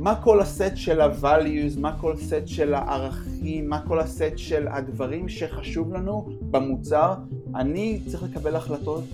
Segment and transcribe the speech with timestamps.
[0.00, 5.28] מה כל הסט של ה-values, מה כל הסט של הערכים, מה כל הסט של הדברים
[5.28, 7.14] שחשוב לנו במוצר,
[7.54, 9.04] אני צריך לקבל החלטות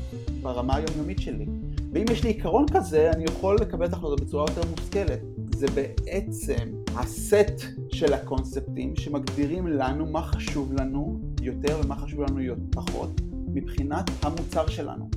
[0.42, 1.46] ברמה היומיומית שלי.
[1.92, 5.20] ואם יש לי עיקרון כזה, אני יכול לקבל את ההחלטות בצורה יותר מושכלת.
[5.56, 13.20] זה בעצם הסט של הקונספטים שמגדירים לנו מה חשוב לנו יותר ומה חשוב לנו פחות
[13.54, 15.08] מבחינת המוצר שלנו.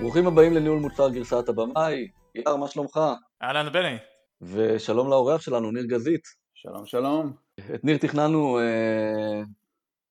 [0.00, 2.08] ברוכים הבאים לניהול מוצר גרסת הבמאי.
[2.34, 3.00] יאר, מה שלומך?
[3.42, 3.96] אהלן בני.
[4.42, 6.22] ושלום לאורח שלנו, ניר גזית.
[6.54, 7.32] שלום שלום.
[7.74, 9.42] את ניר תכננו אה,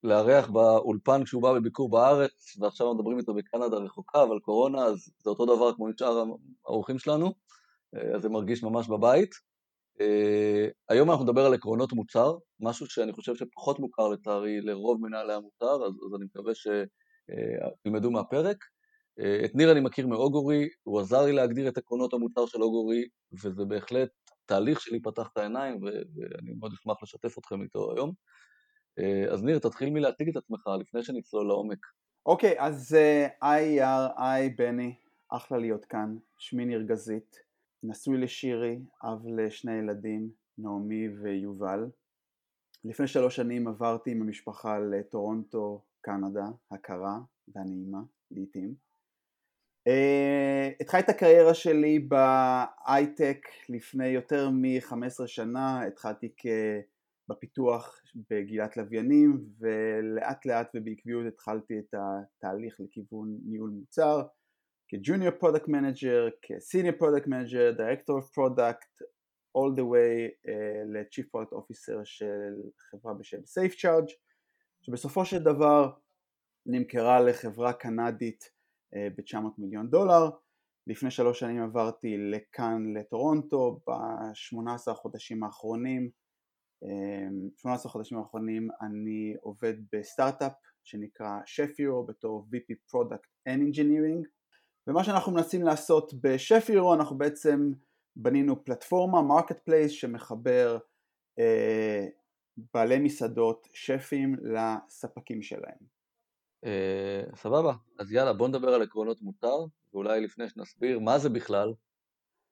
[0.04, 5.30] לארח באולפן כשהוא בא בביקור בארץ, ועכשיו מדברים איתו בקנדה רחוקה, אבל קורונה, אז זה
[5.30, 6.24] אותו דבר כמו עם שאר
[6.66, 7.34] האורחים שלנו,
[7.96, 9.32] אה, אז זה מרגיש ממש בבית.
[10.02, 15.34] אה, היום אנחנו נדבר על עקרונות מוצר, משהו שאני חושב שפחות מוכר לצערי לרוב מנהלי
[15.34, 18.58] המוצר, אז, אז אני מקווה שתלמדו אה, מהפרק.
[19.20, 23.07] אה, את ניר אני מכיר מאוגורי, הוא עזר לי להגדיר את עקרונות המוצר של אוגורי,
[23.43, 24.10] וזה בהחלט
[24.46, 28.13] תהליך שלי פתח את העיניים, ואני מאוד אשמח לשתף אתכם איתו היום.
[28.99, 31.80] אה, אז ניר, תתחיל מלהציג את עצמך לפני שנצלול לעומק.
[32.26, 32.98] אוקיי, okay, אז
[33.41, 34.96] היי יאר, היי בני,
[35.30, 37.36] אחלה להיות כאן, שמי ניר גזית,
[37.84, 41.90] נשוי לשירי, אב לשני ילדים, נעמי ויובל.
[42.84, 47.99] לפני שלוש שנים עברתי עם המשפחה לטורונטו, קנדה, הקרה והנעימה
[48.32, 48.88] לעיתים.
[49.90, 53.37] אה, התחלתי את הקריירה שלי בהייטק
[53.70, 56.29] לפני יותר מ-15 שנה, התחלתי.
[57.29, 64.22] בפיתוח בגילת לוויינים ולאט לאט ובעקביות התחלתי את התהליך לכיוון ניהול מוצר
[64.88, 69.02] כ junior product manager, כ senior product manager, director of product,
[69.57, 70.52] all the way אה,
[70.94, 74.13] ל-Chief Product Officer של חברה בשם Safe Charge
[74.81, 75.91] שבסופו של דבר
[76.66, 78.59] נמכרה לחברה קנדית אה,
[78.95, 80.29] ב-900 מיליון דולר.
[80.88, 86.09] לפני שלוש שנים עברתי לכאן לטורונטו, ב-18 חודשים האחרונים,
[87.58, 90.53] 18 אה, חודשים האחרונים אני עובד בסטארט-אפ
[90.84, 94.28] שנקרא שפירו בתור VP Product and Engineering
[94.88, 97.72] ומה שאנחנו מנסים לעשות בשפירו אנחנו בעצם
[98.16, 100.78] בנינו פלטפורמה, marketplace שמחבר
[101.40, 102.08] אה,
[102.74, 106.00] בעלי מסעדות, שפים, לספקים שלהם
[106.66, 109.56] אה, סבבה, אז יאללה בוא נדבר על עקרונות מותר,
[109.94, 111.74] ואולי לפני שנסביר מה זה בכלל,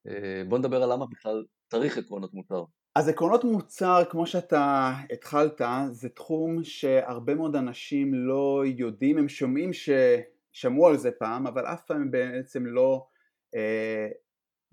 [0.08, 2.64] אה, בוא נדבר על למה בכלל צריך עקרונות מותר.
[2.96, 9.72] אז עקרונות מוצר, כמו שאתה התחלת, זה תחום שהרבה מאוד אנשים לא יודעים, הם שומעים
[9.74, 13.08] ששמעו על זה פעם, אבל אף פעם בעצם לא
[13.56, 14.08] אה,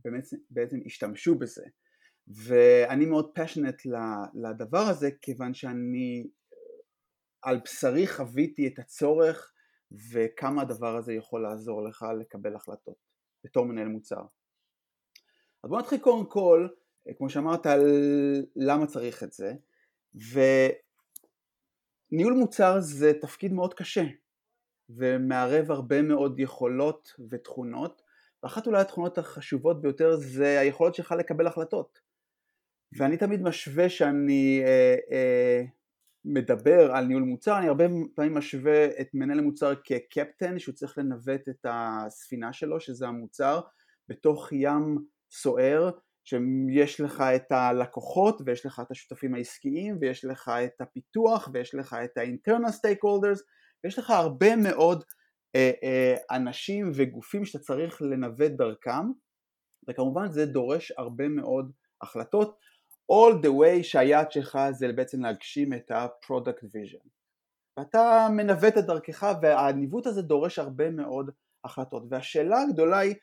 [0.05, 1.65] בעצם, בעצם השתמשו בזה.
[2.29, 3.83] ואני מאוד פשנט
[4.35, 6.27] לדבר הזה, כיוון שאני
[7.45, 9.53] על בשרי חוויתי את הצורך
[10.13, 12.97] וכמה הדבר הזה יכול לעזור לך לקבל החלטות
[13.45, 14.23] בתור מנהל מוצר.
[15.65, 16.69] אז בוא נתחיל קודם כל,
[17.17, 17.81] כמו שאמרת, על
[18.57, 19.53] למה צריך את זה,
[22.13, 24.05] וניהול מוצר זה תפקיד מאוד קשה
[24.89, 28.03] ומערב הרבה מאוד יכולות ותכונות,
[28.43, 32.01] ואחת אולי התכונות החשובות ביותר זה היכולות שלך לקבל החלטות.
[32.99, 35.63] ואני תמיד משווה שאני אה, אה,
[36.25, 41.49] מדבר על ניהול מוצר, אני הרבה פעמים משווה את מנהל המוצר כקפטן שהוא צריך לנווט
[41.49, 43.61] את הספינה שלו שזה המוצר
[44.09, 44.99] בתוך ים
[45.31, 45.91] סוער
[46.25, 51.97] שיש לך את הלקוחות ויש לך את השותפים העסקיים ויש לך את הפיתוח ויש לך
[52.05, 53.41] את ה-internal stakeholders
[53.85, 55.05] ויש לך הרבה מאוד
[55.57, 59.07] אה, אה, אנשים וגופים שאתה צריך לנווט דרכם
[59.89, 62.59] וכמובן זה דורש הרבה מאוד החלטות
[63.13, 67.09] all the way שהיעד שלך זה בעצם להגשים את ה-product vision.
[67.77, 71.31] ואתה מנווט את דרכך והניווט הזה דורש הרבה מאוד
[71.65, 72.03] החלטות.
[72.11, 73.15] והשאלה הגדולה היא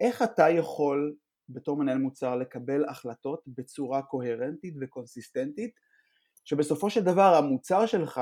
[0.00, 1.16] איך אתה יכול
[1.48, 5.70] בתור מנהל מוצר לקבל החלטות בצורה קוהרנטית וקונסיסטנטית
[6.44, 8.20] שבסופו של דבר המוצר שלך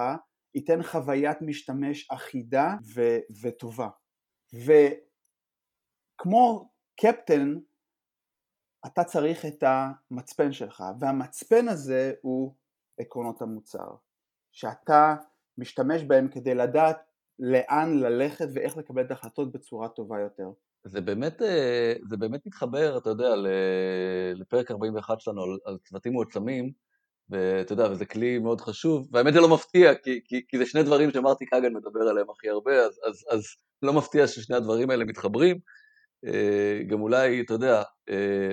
[0.55, 3.89] ייתן חוויית משתמש אחידה ו- וטובה.
[6.15, 6.71] וכמו
[7.01, 7.55] קפטן
[8.87, 12.55] אתה צריך את המצפן שלך, והמצפן הזה הוא
[13.01, 13.89] עקרונות המוצר,
[14.53, 15.15] שאתה
[15.59, 16.97] משתמש בהם כדי לדעת
[17.39, 20.51] לאן ללכת ואיך לקבל את ההחלטות בצורה טובה יותר.
[20.85, 23.29] זה באמת, אה, זה באמת מתחבר, אתה יודע,
[24.35, 26.73] לפרק 41 שלנו על, צוותים מועצמים,
[27.31, 30.83] ואתה יודע, וזה כלי מאוד חשוב, והאמת זה לא מפתיע, כי, כי, כי זה שני
[30.83, 33.43] דברים שמרטי קאגן מדבר עליהם הכי הרבה, אז, אז, אז
[33.83, 35.59] לא מפתיע ששני הדברים האלה מתחברים.
[36.27, 38.53] אה, גם אולי, אתה יודע, אה,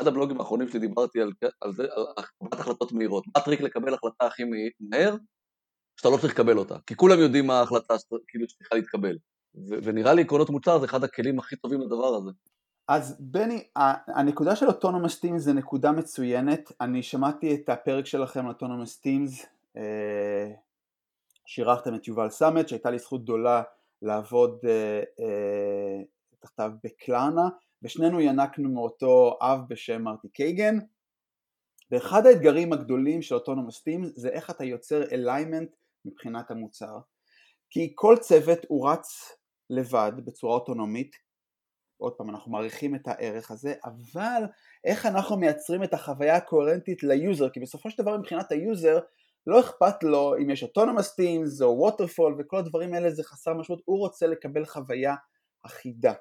[0.00, 1.82] אחד הבלוגים האחרונים שדיברתי על, על זה,
[2.16, 3.26] על קבלת החלטות מהירות.
[3.26, 4.42] מה הטריק לקבל החלטה הכי
[4.80, 5.16] מהר?
[5.96, 6.76] שאתה לא צריך לקבל אותה.
[6.86, 7.94] כי כולם יודעים מה ההחלטה
[8.28, 9.16] כאילו שצריכה להתקבל.
[9.54, 12.30] ונראה לי עקרונות מוצר זה אחד הכלים הכי טובים לדבר הזה.
[12.88, 13.64] אז בני,
[14.06, 19.46] הנקודה של autonomous teams זה נקודה מצוינת, אני שמעתי את הפרק שלכם על autonomous teams,
[21.46, 23.62] שאירחתם את יובל סמט, שהייתה לי זכות גדולה
[24.02, 26.02] לעבוד אה, אה,
[26.40, 27.48] תחתיו בקלארנה,
[27.86, 30.78] ושנינו ינקנו מאותו אב בשם מרטי קייגן,
[31.90, 35.70] ואחד האתגרים הגדולים של autonomous teams זה איך אתה יוצר alignment
[36.04, 36.98] מבחינת המוצר,
[37.70, 39.32] כי כל צוות הוא רץ
[39.70, 41.16] לבד בצורה אוטונומית,
[42.00, 44.42] עוד פעם אנחנו מעריכים את הערך הזה, אבל
[44.84, 48.98] איך אנחנו מייצרים את החוויה הקוהרנטית ל user, כי בסופו של דבר מבחינת ה user
[49.46, 53.82] לא אכפת לו אם יש autonomous teams או waterfall וכל הדברים האלה זה חסר משמעות,
[53.84, 55.14] הוא רוצה לקבל חוויה
[55.66, 56.12] אחידה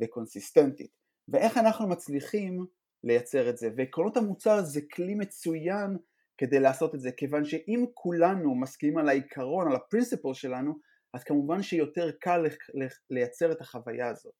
[0.00, 0.90] וקונסיסטנטית.
[1.28, 2.66] ואיך אנחנו מצליחים
[3.04, 5.96] לייצר את זה, ועקרונות המוצר זה כלי מצוין
[6.38, 10.78] כדי לעשות את זה, כיוון שאם כולנו מסכימים על העיקרון, על ה principle שלנו,
[11.14, 12.44] אז כמובן שיותר קל
[13.10, 14.34] לייצר את החוויה הזאת.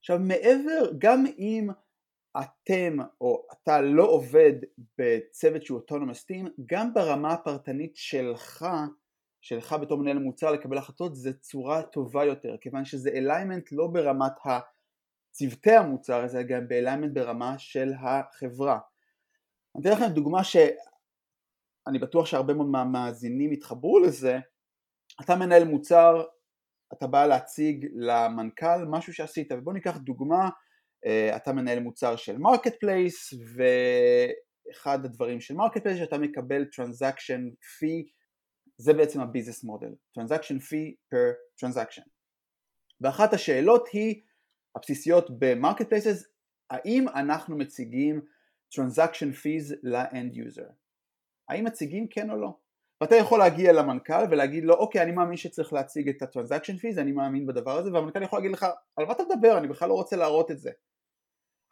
[0.00, 1.68] עכשיו מעבר, גם אם
[2.40, 4.52] אתם או אתה לא עובד
[4.98, 8.66] בצוות שהוא autonomous team, גם ברמה הפרטנית שלך,
[9.46, 14.32] שלך בתור מנהל מוצר לקבל החלטות זה צורה טובה יותר, כיוון שזה alignment לא ברמת
[15.30, 18.78] צוותי המוצר, זה גם ב alignment ברמה של החברה.
[19.74, 24.38] אני אתן לכם דוגמה שאני בטוח שהרבה מאוד מהמאזינים יתחברו לזה,
[25.20, 26.24] אתה מנהל מוצר,
[26.92, 30.48] אתה בא להציג למנכ"ל משהו שעשית, ובוא ניקח דוגמה,
[31.06, 37.48] אה, אתה מנהל מוצר של marketplace, ואחד הדברים של marketplace שאתה מקבל transaction
[37.78, 38.06] fee,
[38.76, 42.02] זה בעצם ה business model, transaction fee per transaction.
[43.00, 44.22] ואחת השאלות הכי
[44.76, 46.24] בסיסיות ב marketplaces,
[46.70, 48.20] האם אנחנו מציגים
[48.72, 50.68] transaction fees ל end user?
[51.48, 52.58] האם מציגים כן או לא?
[53.00, 57.12] ואתה יכול להגיע למנכ"ל ולהגיד לו אוקיי אני מאמין שצריך להציג את הטרנזקשן פיז אני
[57.12, 60.16] מאמין בדבר הזה והמנכ"ל יכול להגיד לך על מה אתה מדבר אני בכלל לא רוצה
[60.16, 60.70] להראות את זה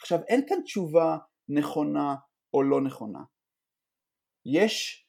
[0.01, 1.17] עכשיו אין כאן תשובה
[1.49, 2.15] נכונה
[2.55, 3.19] או לא נכונה
[4.47, 5.06] יש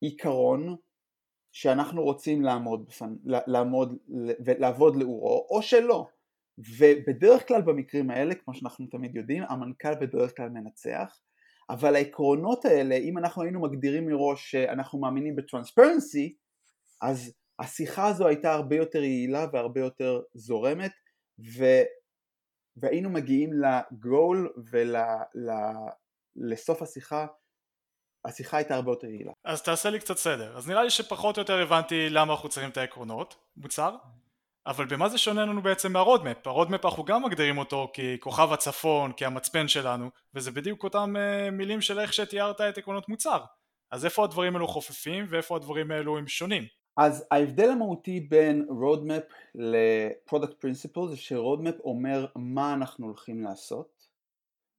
[0.00, 0.76] עיקרון
[1.54, 3.14] שאנחנו רוצים לעמוד, בפנ...
[3.24, 3.98] לעמוד
[4.44, 6.06] ולעבוד לאורו או שלא.
[6.78, 11.20] ובדרך כלל במקרים האלה כמו שאנחנו תמיד יודעים המנכ"ל בדרך כלל מנצח
[11.70, 16.36] אבל העקרונות האלה, אם אנחנו היינו מגדירים מראש שאנחנו מאמינים ב transparency,
[17.02, 20.92] אז השיחה הזו הייתה הרבה יותר יעילה והרבה יותר זורמת,
[21.58, 21.64] ו...
[22.76, 24.52] והיינו מגיעים לגול
[26.36, 26.84] ולסוף ול...
[26.88, 27.26] השיחה,
[28.24, 29.32] השיחה הייתה הרבה יותר יעילה.
[29.44, 30.56] אז תעשה לי קצת סדר.
[30.56, 33.96] אז נראה לי שפחות או יותר הבנתי למה אנחנו צריכים את העקרונות, מוצר.
[34.66, 36.46] אבל במה זה שונה לנו בעצם מה roadmap?
[36.46, 41.80] ה roadmap אנחנו גם מגדירים אותו ככוכב הצפון, כהמצפן שלנו, וזה בדיוק אותם אה, מילים
[41.80, 43.38] של איך שתיארת את עקרונות מוצר.
[43.90, 46.64] אז איפה הדברים האלו חופפים ואיפה הדברים האלו הם שונים?
[46.96, 49.22] אז ההבדל המהותי בין roadmap
[49.54, 53.93] ל product principle זה ש roadmap אומר מה אנחנו הולכים לעשות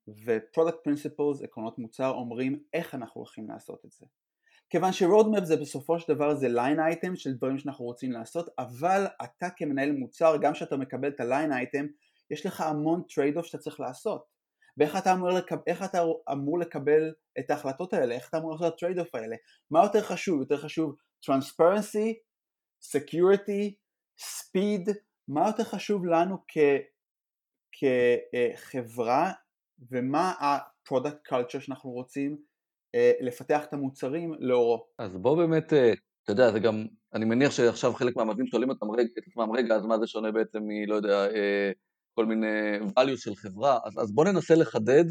[0.07, 4.05] ו product principle, עקרונות מוצר, אומרים איך אנחנו הולכים לעשות את זה.
[4.69, 9.05] כיוון ש-Roadmap זה בסופו של דבר זה line item של דברים שאנחנו רוצים לעשות אבל
[9.23, 11.85] אתה כמנהל מוצר גם כשאתה מקבל את ה-line item
[12.31, 14.25] יש לך המון trade off שאתה צריך לעשות
[14.77, 15.57] ואיך אתה אמור, לקב...
[15.85, 19.35] אתה אמור לקבל את ההחלטות האלה, איך אתה אמור לעשות את ה-trade off האלה
[19.71, 20.39] מה יותר חשוב?
[20.39, 22.13] יותר חשוב transparency,
[22.83, 23.73] security,
[24.21, 24.93] speed
[25.27, 26.57] מה יותר חשוב לנו כ...
[27.71, 29.31] כחברה
[29.91, 32.37] ומה ה-product culture שאנחנו רוצים
[32.95, 34.87] אה, לפתח את המוצרים לאורו.
[34.99, 38.77] אז בוא באמת, אה, אתה יודע, זה גם, אני מניח שעכשיו חלק מהמאזינים שואלים את
[39.27, 41.71] עצמם, רגע, אז מה זה שונה בעצם מ, לא יודע, אה,
[42.13, 45.05] כל מיני values של חברה, אז, אז בוא ננסה לחדד,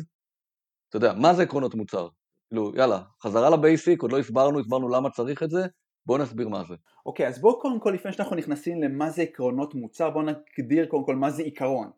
[0.89, 2.09] אתה יודע, מה זה עקרונות מוצר?
[2.49, 5.67] כאילו, יאללה, חזרה לבייסיק, עוד לא הסברנו, הסברנו למה צריך את זה,
[6.07, 6.75] בוא נסביר מה זה.
[7.07, 10.87] אוקיי, okay, אז בואו קודם כל, לפני שאנחנו נכנסים למה זה עקרונות מוצר, בואו נגדיר
[10.87, 11.91] קודם כל מה זה עיקרון.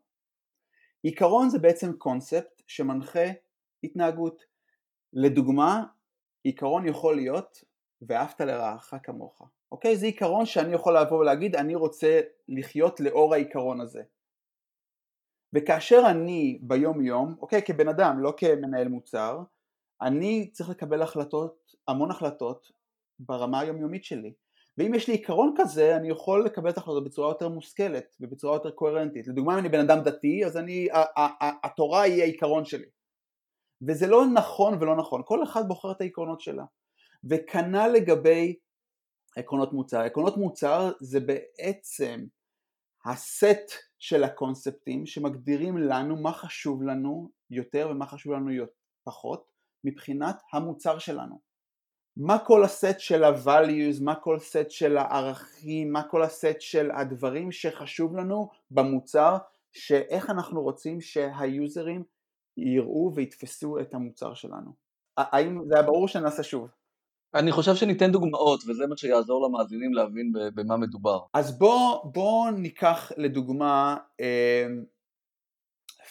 [1.03, 3.25] עיקרון זה בעצם קונספט שמנחה
[3.85, 4.43] התנהגות.
[5.13, 5.85] לדוגמה,
[6.43, 7.65] עיקרון יכול להיות
[8.03, 9.43] ואהבת לרעך כמוך,
[9.73, 9.97] אוקיי?
[9.97, 14.03] זה עיקרון שאני יכול לבוא ולהגיד אני רוצה לחיות לאור העיקרון הזה.
[15.55, 19.43] וכאשר אני ביום יום, אוקיי, כבן אדם, לא כמנהל מוצר,
[20.03, 22.73] אני צריך לקבל החלטות, המון החלטות
[23.19, 24.33] ברמה היומיומית שלי.
[24.79, 28.71] ואם יש לי עיקרון כזה, אני יכול לקבל את ההחלטות בצורה יותר מושכלת ובצורה יותר
[28.71, 29.27] קוהרנטית.
[29.27, 30.89] לדוגמה, אם אני בן אדם דתי, אז אני,
[31.65, 32.87] התורה היא העיקרון שלי.
[33.89, 36.65] וזה לא נכון ולא נכון, כל אחד בוחר את העקרונות שלה.
[37.31, 38.57] וכנ"ל לגבי
[39.37, 40.01] עקרונות מוצר.
[40.01, 42.27] עקרונות מוצר זה בעצם
[43.07, 48.65] הסט של הקונספטים שמגדירים לנו מה חשוב לנו יותר ומה חשוב לנו
[49.05, 49.45] פחות
[49.85, 51.46] מבחינת המוצר שלנו.
[52.17, 57.53] מה כל הסט של ה-values, מה כל הסט של הערכים, מה כל הסט של הדברים
[57.53, 59.37] שחשוב לנו במוצר,
[59.73, 62.03] שאיך אנחנו רוצים שהיוזרים
[62.57, 64.71] יראו ויתפסו את המוצר שלנו.
[65.17, 66.69] האם זה היה ברור שנעשה שוב?
[67.35, 71.19] אני חושב שניתן דוגמאות, וזה מה שיעזור למאזינים להבין במה מדובר.
[71.35, 74.67] אז בואו בוא ניקח לדוגמה אה,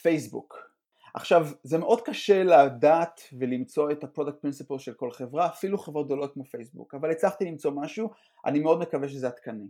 [0.01, 0.74] פייסבוק.
[1.15, 6.05] עכשיו, זה מאוד קשה לדעת ולמצוא את ה product principle של כל חברה, אפילו חברות
[6.05, 8.09] גדולות כמו פייסבוק, אבל הצלחתי למצוא משהו,
[8.45, 9.67] אני מאוד מקווה שזה עדכני.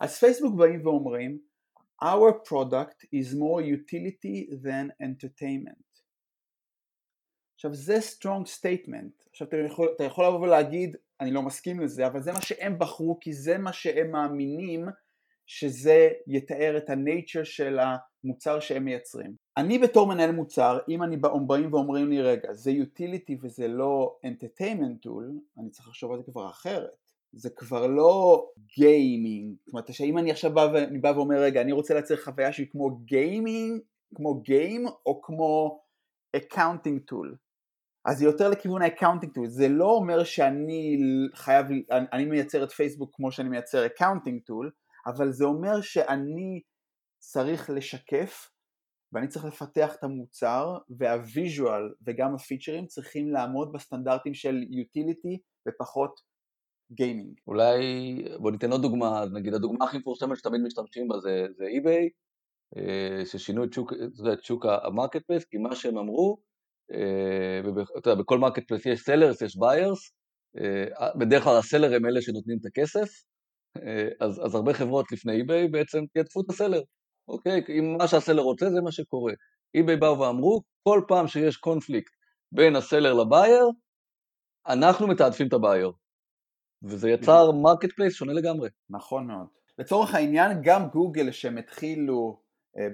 [0.00, 1.38] אז פייסבוק באים ואומרים,
[2.02, 6.00] our product is more utility than entertainment.
[7.54, 12.06] עכשיו זה strong statement, עכשיו אתה יכול, אתה יכול לבוא ולהגיד אני לא מסכים לזה,
[12.06, 14.86] אבל זה מה שהם בחרו כי זה מה שהם מאמינים
[15.46, 19.34] שזה יתאר את הנייצ'ר של המוצר שהם מייצרים.
[19.56, 25.06] אני בתור מנהל מוצר, אם אני באים ואומרים לי רגע זה utility וזה לא entertainment
[25.06, 25.24] tool,
[25.58, 27.06] אני צריך לחשוב על זה כבר אחרת.
[27.32, 31.72] זה כבר לא גיימינג, זאת אומרת שאם אני עכשיו בא, ואני בא ואומר רגע אני
[31.72, 33.80] רוצה לייצר חוויה שהיא כמו גיימינג,
[34.14, 35.80] כמו גיים או כמו
[36.36, 37.36] accounting tool
[38.06, 40.98] אז זה יותר לכיוון ה-accounting tool, זה לא אומר שאני
[41.34, 44.70] חייב, אני מייצר את פייסבוק כמו שאני מייצר accounting tool,
[45.06, 46.60] אבל זה אומר שאני
[47.18, 48.50] צריך לשקף
[49.12, 56.20] ואני צריך לפתח את המוצר והוויז'ואל וגם הפיצ'רים צריכים לעמוד בסטנדרטים של utility ופחות
[56.92, 57.40] גיימינג.
[57.46, 57.72] אולי
[58.40, 62.10] בוא ניתן עוד דוגמה, נגיד הדוגמה הכי מפורסמת שתמיד משתמשים בה זה, זה eBay,
[62.76, 63.92] אה, ששינו את שוק,
[64.32, 66.38] את שוק ה marketplace, כי מה שהם אמרו
[66.92, 67.60] אה,
[67.98, 70.12] אתה יודע, בכל marketplace יש sellers, יש buyers,
[70.58, 73.08] אה, בדרך כלל ה seller הם אלה שנותנים את הכסף,
[74.20, 76.80] אז, אז הרבה חברות לפני eBay בעצם תעדפו את ה seller,
[77.28, 77.64] אוקיי?
[77.78, 79.32] אם מה שה seller רוצה זה מה שקורה.
[79.76, 82.12] eBay באו ואמרו, כל פעם שיש קונפליקט
[82.52, 83.70] בין ה seller ל buyer,
[84.66, 85.92] אנחנו מתעדפים את ה buyer.
[86.82, 88.68] וזה יצר marketplace שונה לגמרי.
[88.90, 89.46] נכון מאוד.
[89.78, 92.40] לצורך העניין, גם גוגל שהם התחילו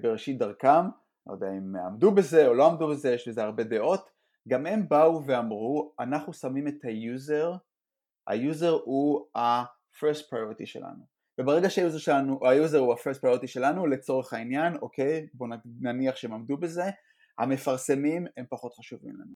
[0.02, 0.84] בראשית דרכם,
[1.26, 4.10] לא יודע אם עמדו בזה או לא עמדו בזה, יש לזה הרבה דעות,
[4.48, 7.52] גם הם באו ואמרו, אנחנו שמים את ה user,
[8.26, 9.26] ה user הוא
[9.92, 11.04] ה-first priority שלנו.
[11.40, 16.16] וברגע שה user שלנו, ה user הוא ה-first priority שלנו, לצורך העניין, אוקיי, בואו נניח
[16.16, 16.84] שהם עמדו בזה,
[17.38, 19.34] המפרסמים הם פחות חשובים לנו.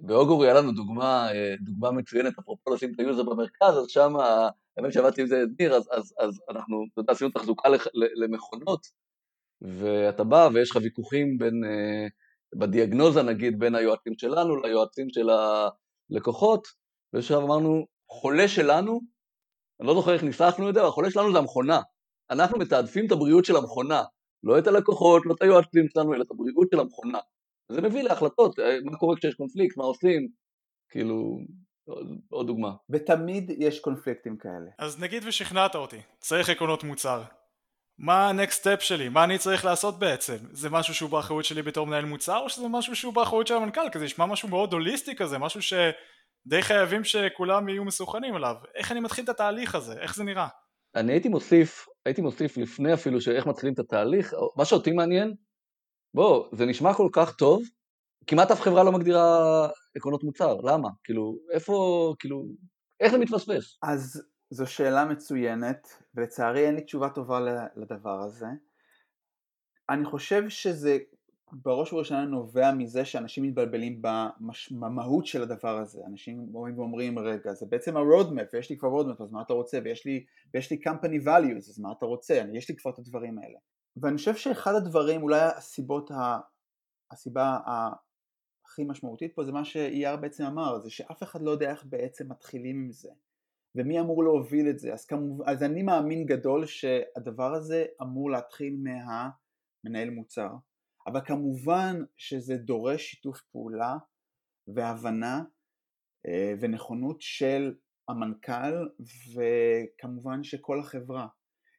[0.00, 1.28] באוגורי היה לנו דוגמה,
[1.60, 4.12] דוגמה מצוינת, אפרופו לשים את ה user במרכז, אז שם,
[4.76, 8.86] האמת שעבדתי עם זה ניר, אז, אז, אז אנחנו, אתה יודע, עשינו תחזוקה למכונות,
[9.62, 12.06] ואתה בא ויש לך ויכוחים בין, אה,
[12.54, 15.28] בדיאגנוזה נגיד, בין היועצים שלנו ליועצים של
[16.10, 16.66] הלקוחות,
[17.12, 19.00] ועכשיו אמרנו, חולה שלנו,
[19.84, 21.80] אני לא זוכר איך ניסחנו את זה, אבל החולה שלנו זה המכונה.
[22.30, 24.02] אנחנו מתעדפים את הבריאות של המכונה,
[24.42, 27.18] לא את הלקוחות, לא את היועצים שלנו, אלא את הבריאות של המכונה.
[27.72, 30.28] זה מביא להחלטות, אה, מה קורה כשיש קונפליקט, מה עושים,
[30.90, 31.38] כאילו,
[32.30, 32.72] עוד דוגמה.
[32.90, 34.70] ותמיד יש קונפליקטים כאלה.
[34.78, 37.22] אז נגיד ושכנעת אותי, צריך עקרונות מוצר.
[37.98, 39.08] מה הנקסט סטפ שלי?
[39.08, 40.36] מה אני צריך לעשות בעצם?
[40.50, 43.90] זה משהו שהוא באחריות שלי בתור מנהל מוצר או שזה משהו שהוא באחריות של המנכ"ל?
[43.92, 45.62] כי זה נשמע משהו מאוד הוליסטי כזה, משהו
[46.46, 48.54] שדי חייבים שכולם יהיו מסוכנים עליו.
[48.74, 49.92] איך אני מתחיל את התהליך הזה?
[50.00, 50.48] איך זה נראה?
[50.94, 55.34] אני הייתי מוסיף, הייתי מוסיף לפני אפילו שאיך מתחילים את התהליך, מה שאותי מעניין,
[56.14, 57.62] בוא, זה נשמע כל כך טוב,
[58.26, 60.88] כמעט אף חברה לא מגדירה עקרונות מוצר, למה?
[61.04, 62.44] כאילו, איפה, כאילו,
[63.00, 63.78] איך זה מתפספס?
[63.82, 67.40] אז זו שאלה מצוינת, ולצערי אין לי תשובה טובה
[67.76, 68.46] לדבר הזה.
[69.90, 70.98] אני חושב שזה
[71.52, 74.72] בראש ובראשונה נובע מזה שאנשים מתבלבלים במש...
[74.72, 76.02] במהות של הדבר הזה.
[76.06, 79.78] אנשים אומרים ואומרים, רגע, זה בעצם ה-roadmap, ויש לי כבר roadmap, אז מה אתה רוצה?
[79.84, 80.24] ויש לי,
[80.54, 82.40] ויש לי company values, אז מה אתה רוצה?
[82.40, 83.58] אני, יש לי כבר את הדברים האלה.
[83.96, 86.38] ואני חושב שאחד הדברים, אולי הסיבות, ה...
[87.10, 87.58] הסיבה
[88.66, 92.28] הכי משמעותית פה זה מה שאייר בעצם אמר, זה שאף אחד לא יודע איך בעצם
[92.28, 93.10] מתחילים עם זה.
[93.74, 94.92] ומי אמור להוביל את זה?
[94.92, 95.42] אז, כמוב...
[95.42, 100.50] אז אני מאמין גדול שהדבר הזה אמור להתחיל מהמנהל מוצר,
[101.06, 103.96] אבל כמובן שזה דורש שיתוף פעולה
[104.74, 105.42] והבנה
[106.26, 107.74] אה, ונכונות של
[108.08, 108.88] המנכ"ל
[109.34, 111.26] וכמובן שכל החברה.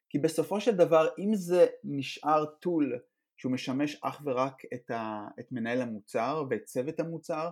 [0.10, 3.00] כי בסופו של דבר אם זה נשאר tool
[3.38, 7.50] שהוא משמש אך ורק את, ה, את מנהל המוצר ואת צוות המוצר,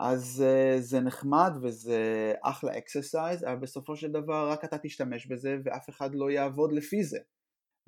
[0.00, 5.56] אז uh, זה נחמד וזה אחלה exercise, אבל בסופו של דבר רק אתה תשתמש בזה
[5.64, 7.18] ואף אחד לא יעבוד לפי זה.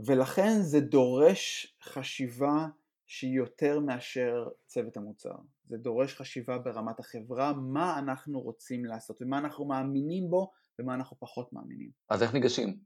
[0.07, 2.67] ולכן זה דורש חשיבה
[3.07, 5.35] שהיא יותר מאשר צוות המוצר.
[5.65, 11.17] זה דורש חשיבה ברמת החברה, מה אנחנו רוצים לעשות ומה אנחנו מאמינים בו ומה אנחנו
[11.21, 11.91] פחות מאמינים.
[12.11, 12.77] אז איך ניגשים?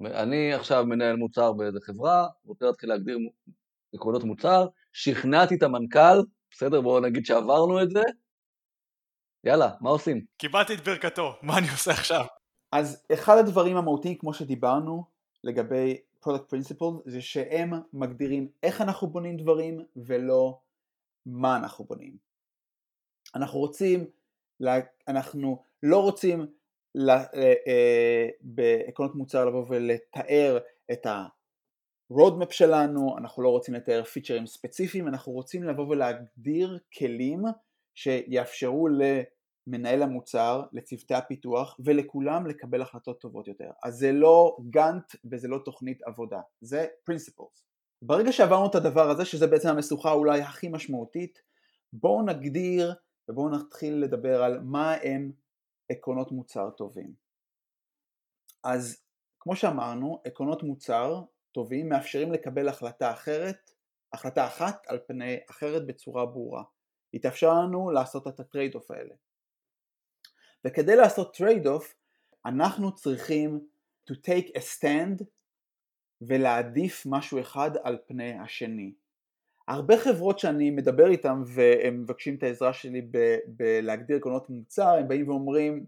[0.00, 3.18] אני עכשיו מנהל מוצר באיזה חברה, רוצה להתחיל להגדיר
[3.94, 6.80] עקרונות מוצר, שכנעתי את המנכ"ל, בסדר?
[6.80, 8.02] בואו נגיד שעברנו את זה,
[9.44, 10.24] יאללה, מה עושים?
[10.36, 12.24] קיבלתי את ברכתו, מה אני עושה עכשיו?
[12.72, 15.04] אז אחד הדברים המהותיים כמו שדיברנו
[15.44, 20.60] לגבי product principles זה שהם מגדירים איך אנחנו בונים דברים ולא
[21.26, 22.16] מה אנחנו בונים.
[23.34, 24.06] אנחנו רוצים,
[25.08, 26.46] אנחנו לא רוצים
[27.08, 27.24] אה,
[27.66, 30.58] אה, בעקרונות מוצר לבוא ולתאר
[30.92, 37.42] את ה-roadmap שלנו, אנחנו לא רוצים לתאר פיצ'רים ספציפיים, אנחנו רוצים לבוא ולהגדיר כלים
[37.94, 38.88] שיאפשרו
[39.66, 43.70] למנהל המוצר, לצוותי הפיתוח ולכולם לקבל החלטות טובות יותר.
[43.84, 47.62] אז זה לא גאנט וזה לא תוכנית עבודה, זה principles.
[48.02, 51.42] ברגע שעברנו את הדבר הזה, שזה בעצם המשוכה אולי הכי משמעותית,
[51.92, 52.94] בואו נגדיר
[53.28, 55.32] ובואו נתחיל לדבר על מה הם
[55.90, 57.14] עקרונות מוצר טובים.
[58.64, 59.02] אז
[59.40, 63.70] כמו שאמרנו, עקרונות מוצר טובים מאפשרים לקבל החלטה אחרת,
[64.12, 66.62] החלטה אחת על פני אחרת בצורה ברורה.
[67.12, 69.14] היא לנו לעשות את ה trade off האלה.
[70.64, 71.94] וכדי לעשות trade off
[72.46, 73.66] אנחנו צריכים
[74.10, 75.24] to take a stand
[76.20, 78.92] ולהעדיף משהו אחד על פני השני.
[79.68, 85.08] הרבה חברות שאני מדבר איתן והם מבקשים את העזרה שלי ב- בלהגדיר עקרונות מוצר, הם
[85.08, 85.86] באים ואומרים,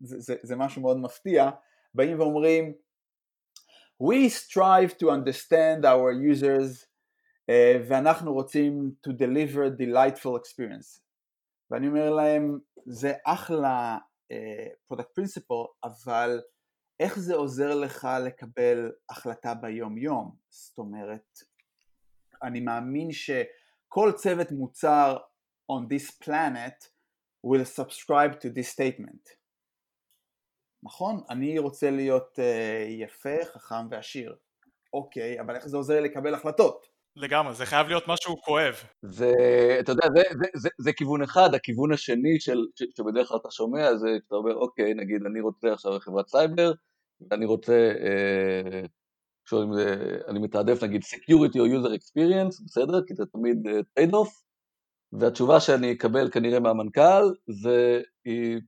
[0.00, 1.50] זה, זה, זה משהו מאוד מפתיע,
[1.94, 2.72] באים ואומרים
[4.02, 6.86] We strive to understand our users
[7.50, 7.52] uh,
[7.88, 11.00] ואנחנו רוצים to deliver delightful experience
[11.70, 13.98] ואני אומר להם זה אחלה
[14.32, 16.40] uh, product principle אבל
[17.00, 20.36] איך זה עוזר לך לקבל החלטה ביום יום?
[20.48, 21.38] זאת אומרת
[22.42, 25.16] אני מאמין שכל צוות מוצר
[25.72, 26.88] on this planet
[27.46, 29.38] will subscribe to this statement.
[30.82, 31.22] נכון?
[31.30, 34.36] אני רוצה להיות uh, יפה, חכם ועשיר.
[34.92, 36.97] אוקיי, אבל איך זה עוזר לי לקבל החלטות?
[37.18, 38.74] לגמרי, זה חייב להיות משהו כואב.
[39.02, 39.32] זה,
[39.80, 43.50] אתה יודע, זה, זה, זה, זה כיוון אחד, הכיוון השני של, ש, שבדרך כלל אתה
[43.50, 46.72] שומע זה שאתה אומר, אוקיי, נגיד אני רוצה עכשיו חברת סייבר,
[47.30, 48.80] ואני רוצה אה,
[49.48, 49.72] שואלים,
[50.28, 53.04] אני מתעדף נגיד Security או User Experience, בסדר?
[53.06, 53.66] כי זה תמיד
[53.98, 54.42] אה, אוף,
[55.12, 58.58] והתשובה שאני אקבל כנראה מהמנכ"ל זה היא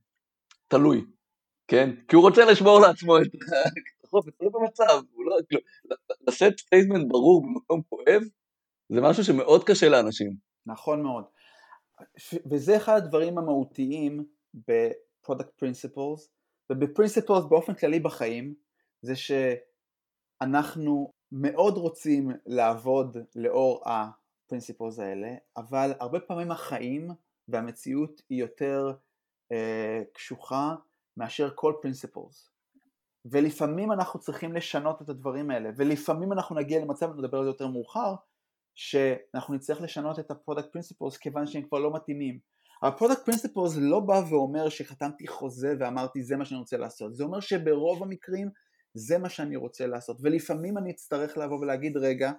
[0.67, 1.05] תלוי,
[1.67, 1.89] כן?
[2.07, 3.27] כי הוא רוצה לשמור לעצמו את
[4.03, 5.61] החופש, זה לא במצב, הוא לא, כאילו,
[6.27, 8.21] לשאת statement ברור במקום כואב,
[8.93, 10.35] זה משהו שמאוד קשה לאנשים.
[10.65, 11.23] נכון מאוד.
[12.51, 14.25] וזה אחד הדברים המהותיים
[14.67, 16.27] ב-Product Principles,
[16.69, 18.55] וב-Principles באופן כללי בחיים,
[19.01, 19.31] זה ש...
[20.41, 27.09] אנחנו מאוד רוצים לעבוד לאור ה principles האלה, אבל הרבה פעמים החיים
[27.47, 28.93] והמציאות היא יותר
[29.51, 30.75] אה, קשוחה
[31.17, 32.51] מאשר כל principles.
[33.25, 37.67] ולפעמים אנחנו צריכים לשנות את הדברים האלה, ולפעמים אנחנו נגיע למצב, נדבר על זה יותר
[37.67, 38.15] מאוחר,
[38.75, 42.39] שאנחנו נצטרך לשנות את ה product principles כיוון שהם כבר לא מתאימים.
[42.83, 47.23] ה product principles לא בא ואומר שחתמתי חוזה ואמרתי זה מה שאני רוצה לעשות, זה
[47.23, 48.49] אומר שברוב המקרים
[48.93, 52.31] זה מה שאני רוצה לעשות, ולפעמים אני אצטרך לבוא ולהגיד רגע,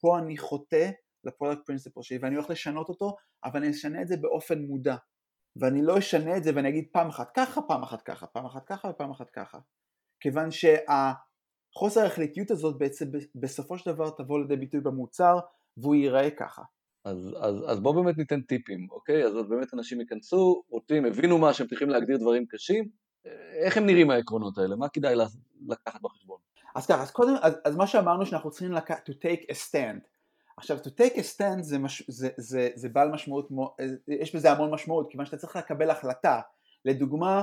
[0.00, 0.90] פה אני חוטא
[1.24, 4.96] ל product principle שלי ואני הולך לשנות אותו, אבל אני אשנה את זה באופן מודע,
[5.56, 8.64] ואני לא אשנה את זה ואני אגיד פעם אחת ככה, פעם אחת ככה, פעם אחת
[8.66, 9.58] ככה ופעם אחת ככה,
[10.20, 15.38] כיוון שהחוסר ההחלטיות הזאת בעצם בסופו של דבר תבוא לידי ביטוי במוצר
[15.76, 16.62] והוא ייראה ככה.
[17.04, 19.24] אז, אז, אז בואו באמת ניתן טיפים, אוקיי?
[19.24, 22.88] אז באמת אנשים ייכנסו, רוצים, הבינו מה שהם צריכים להגדיר דברים קשים,
[23.64, 24.76] איך הם נראים העקרונות האלה?
[24.76, 25.14] מה כדאי
[25.68, 26.38] לקחת בחשבון?
[26.74, 30.06] אז ככה, אז קודם, אז, אז מה שאמרנו שאנחנו צריכים לקחת, to take a stand.
[30.56, 33.48] עכשיו, to take a stand זה, מש, זה, זה, זה בעל משמעות,
[34.08, 36.40] יש בזה המון משמעות, כיוון שאתה צריך לקבל החלטה.
[36.84, 37.42] לדוגמה,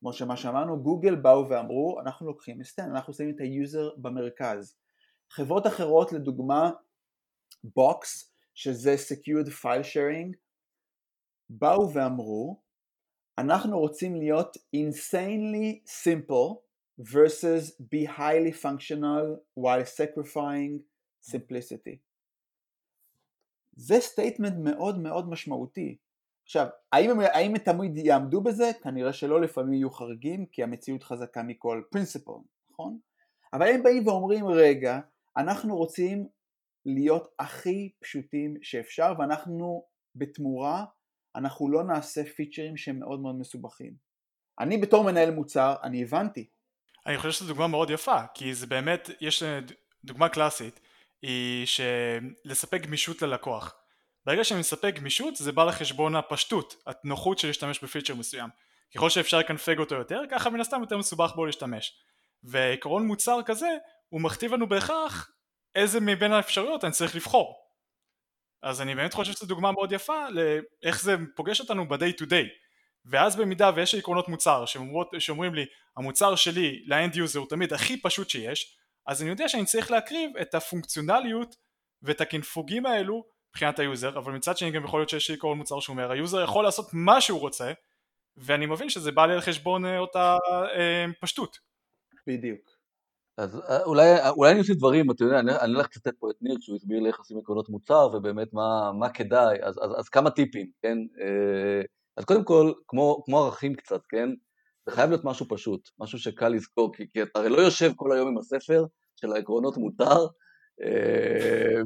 [0.00, 3.90] כמו שמה שאמרנו, גוגל באו ואמרו, אנחנו לוקחים a stand, אנחנו שמים את ה user
[3.96, 4.76] במרכז.
[5.30, 6.70] חברות אחרות, לדוגמה,
[7.64, 10.36] בוקס, שזה Secured File Sharing,
[11.50, 12.60] באו ואמרו,
[13.38, 16.64] אנחנו רוצים להיות insanely simple
[17.00, 20.82] versus be highly functional while sacrificing
[21.30, 21.96] simplicity.
[23.76, 25.96] זה statement מאוד מאוד משמעותי.
[26.44, 28.70] עכשיו, האם הם, האם הם תמיד יעמדו בזה?
[28.82, 32.32] כנראה שלא לפעמים יהיו חריגים, כי המציאות חזקה מכל principle,
[32.70, 32.98] נכון?
[33.52, 35.00] אבל הם באים ואומרים, רגע,
[35.36, 36.28] אנחנו רוצים
[36.86, 40.84] להיות הכי פשוטים שאפשר, ואנחנו בתמורה
[41.36, 43.94] אנחנו לא נעשה פיצ'רים שהם מאוד מאוד מסובכים.
[44.60, 46.48] אני בתור מנהל מוצר, אני הבנתי.
[47.06, 49.42] אני חושב שזו דוגמה מאוד יפה, כי זה באמת, יש
[50.04, 50.80] דוגמה קלאסית,
[51.22, 53.74] היא שלספק גמישות ללקוח.
[54.26, 58.50] ברגע שאני מספק גמישות זה בא לחשבון הפשטות, הנוחות של להשתמש בפיצ'ר מסוים.
[58.94, 61.98] ככל שאפשר לקנפג אותו יותר, ככה מן הסתם יותר מסובך בו להשתמש.
[62.42, 63.68] ועקרון מוצר כזה,
[64.08, 65.30] הוא מכתיב לנו בהכרח
[65.74, 67.64] איזה מבין האפשרויות אני צריך לבחור.
[68.62, 72.48] אז אני באמת חושב שזו דוגמה מאוד יפה לאיך זה פוגש אותנו ב-day to day
[73.04, 77.72] ואז במידה ויש עקרונות מוצר שאומרות, שאומרים לי המוצר שלי ל end user הוא תמיד
[77.72, 81.56] הכי פשוט שיש אז אני יודע שאני צריך להקריב את הפונקציונליות
[82.02, 85.80] ואת הקינפוגים האלו מבחינת ה user אבל מצד שני גם יכול להיות שיש עקרון מוצר
[85.80, 87.72] שאומר ה user יכול לעשות מה שהוא רוצה
[88.36, 90.36] ואני מבין שזה בא לי על חשבון אה, אותה
[90.76, 91.58] אה, פשטות.
[92.26, 92.73] בדיוק.
[93.36, 96.36] אז אה, אולי, אולי אני אוסיף דברים, אתה יודע, אני, אני הולך לצטט פה את
[96.42, 100.08] ניר כשהוא הסביר לי איך עושים עקרונות מוצר ובאמת מה, מה כדאי, אז, אז, אז
[100.08, 100.98] כמה טיפים, כן?
[102.16, 104.28] אז קודם כל, כמו, כמו ערכים קצת, כן?
[104.86, 108.12] זה חייב להיות משהו פשוט, משהו שקל לזכור, כי, כי אתה הרי לא יושב כל
[108.12, 108.84] היום עם הספר
[109.16, 110.26] של העקרונות מותר,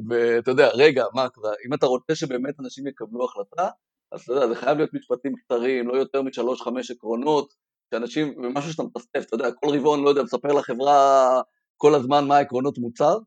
[0.09, 1.27] ואתה יודע, רגע, מה,
[1.67, 3.69] אם אתה רוצה שבאמת אנשים יקבלו החלטה,
[4.11, 7.53] אז אתה יודע, זה חייב להיות משפטים קצרים, לא יותר משלוש חמש עקרונות,
[7.91, 11.41] שאנשים, ומשהו שאתה מטפטף, אתה יודע, כל רבעון, לא יודע, מספר לחברה
[11.77, 13.17] כל הזמן מה העקרונות מוצר,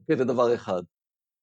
[0.00, 0.82] אוקיי, זה דבר אחד.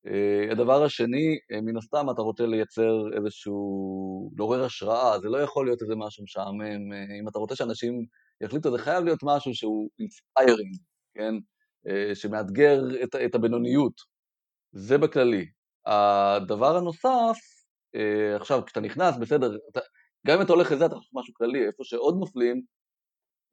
[0.07, 5.65] Uh, הדבר השני, uh, מן הסתם אתה רוצה לייצר איזשהו, לעורר השראה, זה לא יכול
[5.65, 8.05] להיות איזה משהו משעמם, uh, אם אתה רוצה שאנשים
[8.41, 10.77] יחליטו, זה חייב להיות משהו שהוא inspiring,
[11.13, 11.33] כן?
[12.13, 13.93] שמאתגר את, את הבינוניות,
[14.71, 15.45] זה בכללי.
[15.85, 17.37] הדבר הנוסף,
[17.95, 19.79] אה, עכשיו, כשאתה נכנס, בסדר, אתה,
[20.27, 22.61] גם אם אתה הולך לזה, אתה חושב משהו כללי, איפה שעוד נופלים,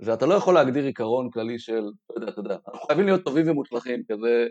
[0.02, 3.24] זה אתה לא יכול להגדיר עיקרון כללי של, לא יודע, אתה יודע, אנחנו חייבים להיות
[3.24, 4.46] טובים ומוצלחים, כזה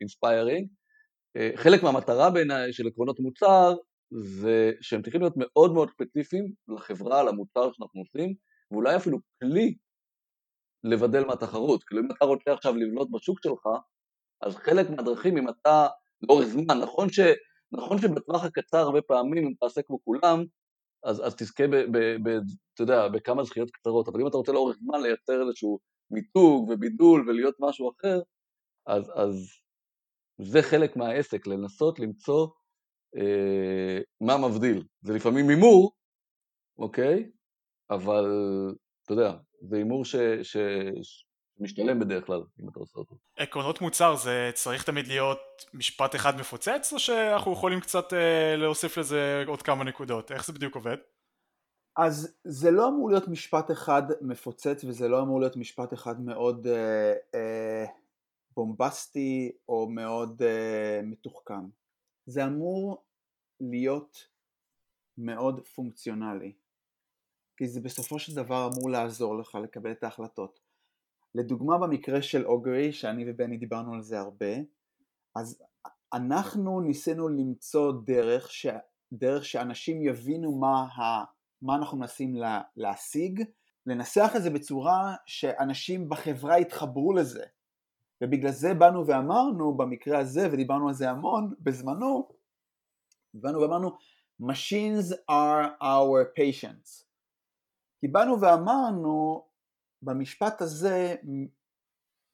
[0.00, 0.68] inspiring.
[0.68, 3.74] Uh, uh, חלק מהמטרה בעיניי של עקרונות מוצר,
[4.10, 8.34] זה שהם צריכים להיות מאוד מאוד ספציפיים לחברה, למוצר שאנחנו עושים,
[8.70, 9.74] ואולי אפילו כלי
[10.84, 11.84] לבדל מהתחרות.
[11.84, 13.68] כאילו אם אתה רוצה עכשיו לבנות בשוק שלך,
[14.42, 15.86] אז חלק מהדרכים, אם אתה
[16.22, 17.20] לאורך זמן, נכון ש...
[17.72, 20.44] נכון שבטווח הקצר הרבה פעמים אם תעשה כמו כולם,
[21.06, 22.28] אז, אז תזכה, ב, ב, ב,
[22.74, 25.78] אתה יודע, בכמה זכיות קצרות, אבל אם אתה רוצה לאורך זמן לייצר איזשהו
[26.10, 28.20] מיתוג ובידול ולהיות משהו אחר,
[28.86, 29.34] אז, אז
[30.38, 32.48] זה חלק מהעסק, לנסות למצוא
[33.16, 34.84] אה, מה מבדיל.
[35.00, 35.92] זה לפעמים הימור,
[36.78, 37.30] אוקיי?
[37.90, 38.24] אבל
[39.04, 40.56] אתה יודע, זה הימור ש, ש,
[41.60, 43.16] משתלם בדרך כלל, אם אתה עושה אותו.
[43.36, 45.38] עקרונות מוצר זה צריך תמיד להיות
[45.74, 50.32] משפט אחד מפוצץ, או שאנחנו יכולים קצת אה, להוסיף לזה עוד כמה נקודות?
[50.32, 50.96] איך זה בדיוק עובד?
[51.96, 56.66] אז זה לא אמור להיות משפט אחד מפוצץ וזה לא אמור להיות משפט אחד מאוד
[56.66, 57.84] אה, אה,
[58.56, 61.68] בומבסטי או מאוד אה, מתוחכם.
[62.26, 63.04] זה אמור
[63.60, 64.28] להיות
[65.18, 66.52] מאוד פונקציונלי,
[67.56, 70.60] כי זה בסופו של דבר אמור לעזור לך לקבל את ההחלטות.
[71.36, 74.54] לדוגמה במקרה של אוגרי, שאני ובני דיברנו על זה הרבה,
[75.36, 75.62] אז
[76.12, 78.66] אנחנו ניסינו למצוא דרך, ש...
[79.12, 81.24] דרך שאנשים יבינו מה, ה...
[81.62, 82.60] מה אנחנו מנסים לה...
[82.76, 83.42] להשיג,
[83.86, 87.44] לנסח את זה בצורה שאנשים בחברה יתחברו לזה.
[88.22, 92.28] ובגלל זה באנו ואמרנו במקרה הזה, ודיברנו על זה המון בזמנו,
[93.34, 93.90] באנו ואמרנו
[94.42, 97.04] Machines are our patients.
[98.00, 99.44] כי באנו ואמרנו
[100.02, 101.14] במשפט הזה,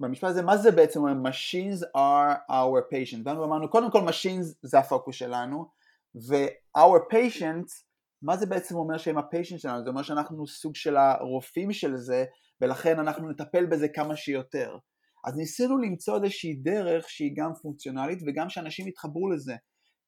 [0.00, 3.22] במשפט הזה, מה זה בעצם אומר Machines are our patients?
[3.24, 5.68] ואנחנו אמרנו, קודם כל Machines זה הפוקוס שלנו,
[6.14, 7.84] ו-our patients,
[8.22, 9.84] מה זה בעצם אומר שהם הפיישנט שלנו?
[9.84, 12.24] זה אומר שאנחנו סוג של הרופאים של זה,
[12.60, 14.78] ולכן אנחנו נטפל בזה כמה שיותר.
[15.24, 19.54] אז ניסינו למצוא איזושהי דרך שהיא גם פונקציונלית וגם שאנשים יתחברו לזה.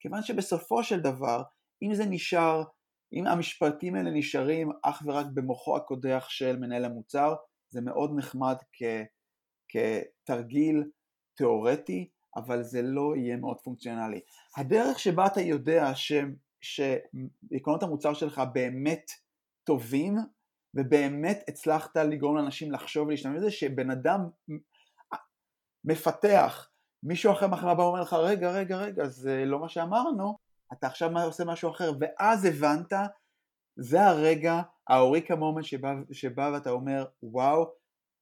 [0.01, 1.43] כיוון שבסופו של דבר,
[1.83, 2.63] אם זה נשאר
[3.13, 7.35] אם המשפטים האלה נשארים אך ורק במוחו הקודח של מנהל המוצר,
[7.71, 8.83] זה מאוד נחמד כ,
[9.69, 10.85] כתרגיל
[11.35, 14.21] תיאורטי, אבל זה לא יהיה מאוד פונקציונלי.
[14.57, 15.93] הדרך שבה אתה יודע
[16.61, 19.11] שעקרונות המוצר שלך באמת
[19.65, 20.17] טובים,
[20.75, 24.21] ובאמת הצלחת לגרום לאנשים לחשוב ולהשתמש בזה, שבן אדם
[25.85, 26.71] מפתח,
[27.03, 30.39] מישהו אחר מחר בא ואומר לך, רגע, רגע, רגע, זה לא מה שאמרנו,
[30.79, 32.93] אתה עכשיו עושה משהו אחר, ואז הבנת,
[33.77, 37.65] זה הרגע, האוריקה מומנט שבא, שבא ואתה אומר, וואו,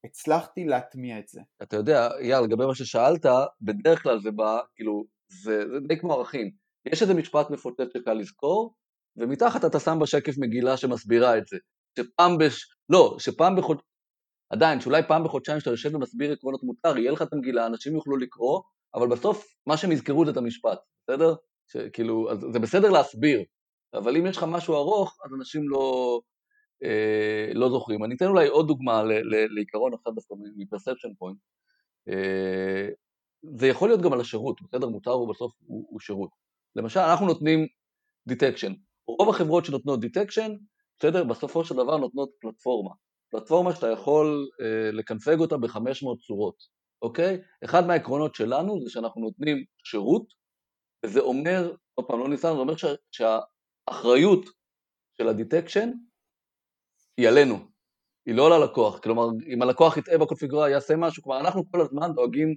[0.07, 1.41] הצלחתי להטמיע את זה.
[1.63, 3.27] אתה יודע, יאל, לגבי מה ששאלת,
[3.61, 5.05] בדרך כלל זה בא, כאילו,
[5.43, 6.51] זה, זה די כמו ערכים.
[6.87, 8.75] יש איזה משפט מפוצץ שקל לזכור,
[9.17, 11.57] ומתחת אתה שם בשקף מגילה שמסבירה את זה.
[11.99, 12.77] שפעם בש...
[12.89, 13.81] לא, שפעם בחוד...
[14.53, 18.17] עדיין, שאולי פעם בחודשיים שאתה יושב ומסביר עקרונות מותר, יהיה לך את המגילה, אנשים יוכלו
[18.17, 18.63] לקרוא,
[18.95, 21.35] אבל בסוף מה שהם יזכרו זה את המשפט, בסדר?
[21.69, 23.43] שכאילו, זה בסדר להסביר,
[23.95, 26.21] אבל אם יש לך משהו ארוך, אז אנשים לא,
[26.83, 28.05] אה, לא זוכרים.
[28.05, 31.39] אני אתן אולי עוד דוגמה ל, ל, לעיקרון אחר דווקא מ-perception point.
[32.09, 32.89] אה,
[33.59, 34.89] זה יכול להיות גם על השירות, בסדר?
[34.89, 36.31] מוצר הוא בסוף הוא, הוא שירות.
[36.77, 37.67] למשל, אנחנו נותנים
[38.31, 38.73] detection.
[39.09, 40.51] רוב החברות שנותנות detection,
[40.99, 41.25] בסדר?
[41.25, 42.91] בסופו של דבר נותנות פלטפורמה.
[43.31, 46.57] פלטפורמה שאתה יכול אה, לקנפג אותה ב-500 צורות,
[47.03, 47.39] אוקיי?
[47.65, 50.27] אחד מהעקרונות שלנו זה שאנחנו נותנים שירות
[51.07, 54.45] וזה אומר, עוד פעם, לא ניסיון, זה אומר שה, שהאחריות
[55.19, 55.91] של ה detection
[57.17, 57.57] היא עלינו,
[58.27, 58.99] היא לא על הלקוח.
[58.99, 62.55] כלומר, אם הלקוח יטעה בקונפיגורציה, יעשה משהו, כלומר, אנחנו כל הזמן דואגים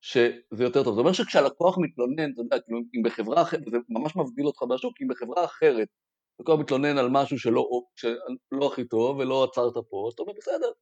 [0.00, 0.94] שזה יותר טוב.
[0.94, 4.94] זה אומר שכשהלקוח מתלונן, אתה יודע, כאילו, אם בחברה אחרת, זה ממש מבדיל אותך בשוק,
[5.02, 5.88] אם בחברה אחרת,
[6.40, 10.72] לקוח מתלונן על משהו שלא, שלא הכי טוב ולא עצרת פה, אז אתה אומר, בסדר,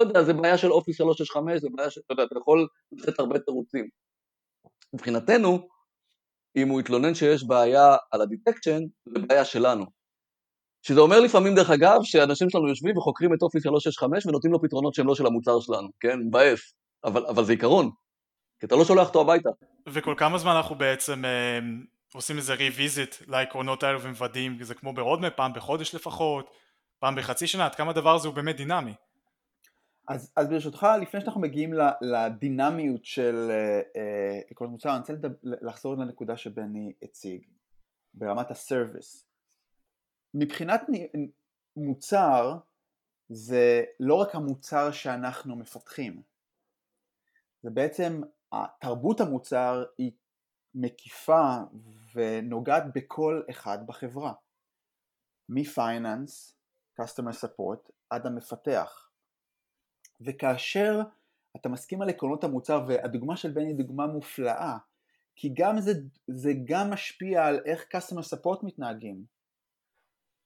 [0.00, 3.18] לא יודע, זה בעיה של אופיס 365, זה בעיה של, אתה יודע, אתה יכול לתת
[3.20, 3.88] הרבה תירוצים.
[4.92, 5.68] מבחינתנו,
[6.56, 9.84] אם הוא יתלונן שיש בעיה על ה detection, זה בעיה שלנו.
[10.82, 14.94] שזה אומר לפעמים, דרך אגב, שאנשים שלנו יושבים וחוקרים את אופיס 365 ונותנים לו פתרונות
[14.94, 16.18] שהם לא של המוצר שלנו, כן?
[16.18, 16.72] מבאס.
[17.04, 17.90] אבל, אבל זה עיקרון,
[18.60, 19.50] כי אתה לא שולח אותו הביתה.
[19.88, 21.58] וכל כמה זמן אנחנו בעצם אה,
[22.14, 26.50] עושים איזה revisit לעקרונות האלו ומוודאים, זה כמו ב roadmap, פעם בחודש לפחות,
[26.98, 28.94] פעם בחצי שנה, עד כמה הדבר הזה הוא באמת דינמי.
[30.10, 33.50] אז, אז ברשותך, לפני שאנחנו מגיעים לדינמיות של
[34.50, 37.46] עקרונות uh, מוצר, אני רוצה לחזור לנקודה שבני הציג,
[38.14, 39.26] ברמת הסרוויס.
[40.34, 40.80] מבחינת
[41.76, 42.58] מוצר,
[43.28, 46.22] זה לא רק המוצר שאנחנו מפתחים,
[47.62, 48.20] זה בעצם
[48.80, 50.12] תרבות המוצר היא
[50.74, 51.56] מקיפה
[52.14, 54.32] ונוגעת בכל אחד בחברה,
[55.48, 56.56] מפייננס,
[57.00, 59.09] customer support, עד המפתח.
[60.20, 61.00] וכאשר
[61.56, 64.76] אתה מסכים על עקרונות המוצר, והדוגמה של בני היא דוגמה מופלאה,
[65.36, 65.92] כי גם זה,
[66.26, 69.24] זה גם משפיע על איך customer support מתנהגים.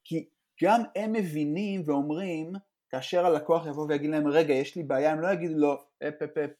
[0.04, 0.28] כי
[0.62, 2.52] גם הם מבינים ואומרים,
[2.88, 5.74] כאשר הלקוח יבוא ויגיד להם, רגע, יש לי בעיה, הם לא יגידו לו,
[6.08, 6.50] אפ אפ אפ,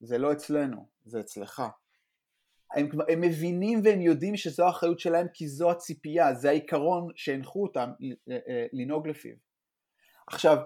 [0.00, 1.62] זה לא אצלנו, זה אצלך.
[2.74, 7.90] הם, הם מבינים והם יודעים שזו האחריות שלהם כי זו הציפייה, זה העיקרון שהנחו אותם
[8.72, 9.34] לנהוג לפיו.
[10.26, 10.56] עכשיו,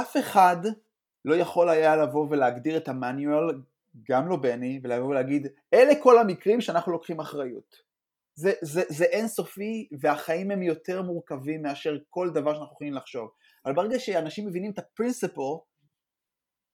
[0.00, 0.56] אף אחד
[1.24, 3.44] לא יכול היה לבוא ולהגדיר את המאניואל,
[4.08, 7.76] גם לא בני, ולבוא ולהגיד, אלה כל המקרים שאנחנו לוקחים אחריות.
[8.34, 13.30] זה, זה, זה אינסופי והחיים הם יותר מורכבים מאשר כל דבר שאנחנו יכולים לחשוב.
[13.64, 15.40] אבל ברגע שאנשים מבינים את הפרינסיפל,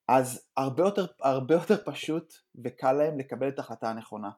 [0.09, 4.31] אז הרבה יותר, הרבה יותר פשוט וקל להם לקבל את ההחלטה הנכונה,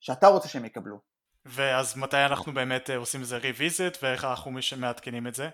[0.00, 1.00] שאתה רוצה שהם יקבלו.
[1.46, 5.48] ואז מתי אנחנו באמת אה, עושים איזה ריוויזיט ואיך אנחנו מעדכנים את זה?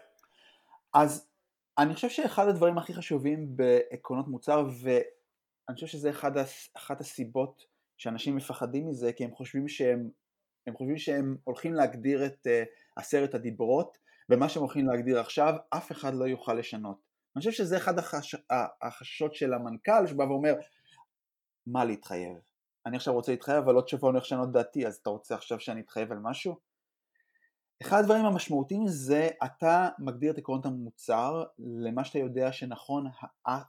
[0.94, 1.31] אז
[1.78, 6.32] אני חושב שאחד הדברים הכי חשובים בעקרונות מוצר ואני חושב שזה אחד,
[6.76, 7.62] אחת הסיבות
[7.98, 10.10] שאנשים מפחדים מזה כי הם חושבים שהם,
[10.66, 12.50] הם חושבים שהם הולכים להגדיר את uh,
[12.96, 13.98] עשרת הדיברות
[14.30, 18.34] ומה שהם הולכים להגדיר עכשיו אף אחד לא יוכל לשנות אני חושב שזה אחד החש...
[18.80, 20.54] החששות של המנכ"ל שבא ואומר
[21.66, 22.36] מה להתחייב?
[22.86, 25.60] אני עכשיו רוצה להתחייב אבל עוד שבוע אני הולך לשנות דעתי אז אתה רוצה עכשיו
[25.60, 26.71] שאני אתחייב על משהו?
[27.86, 33.06] אחד הדברים המשמעותיים זה אתה מגדיר את עקרונות המוצר למה שאתה יודע שנכון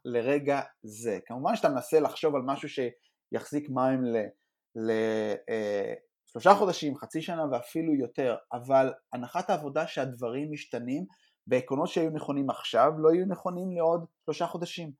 [0.05, 1.19] לרגע זה.
[1.25, 4.03] כמובן שאתה מנסה לחשוב על משהו שיחזיק מים
[4.75, 11.05] לשלושה אה, חודשים, חצי שנה ואפילו יותר, אבל הנחת העבודה שהדברים משתנים
[11.47, 14.91] ועקרונות שהיו נכונים עכשיו לא יהיו נכונים לעוד שלושה חודשים.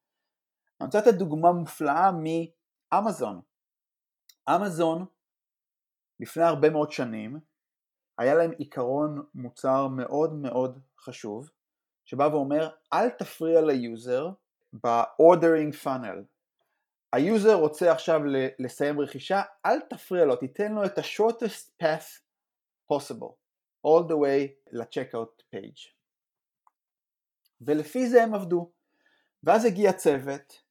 [0.82, 2.12] אני רוצה לתת דוגמה מופלאה
[2.92, 3.42] מאמזון.
[4.50, 5.06] אמזון
[6.20, 7.40] לפני הרבה מאוד שנים
[8.18, 11.50] היה להם עיקרון מוצר מאוד מאוד חשוב
[12.06, 14.30] שבא ואומר אל תפריע ליוזר
[14.74, 16.24] ב-ordering funnel.
[17.14, 18.22] היוזר רוצה עכשיו
[18.60, 22.22] לסיים רכישה, אל תפריע לו, תיתן לו את ה-shortest path
[22.92, 23.34] possible,
[23.88, 25.94] all the way ל-checkout page.
[27.62, 28.72] ולפי זה הם עבדו.
[29.44, 30.62] ואז הגיע צוות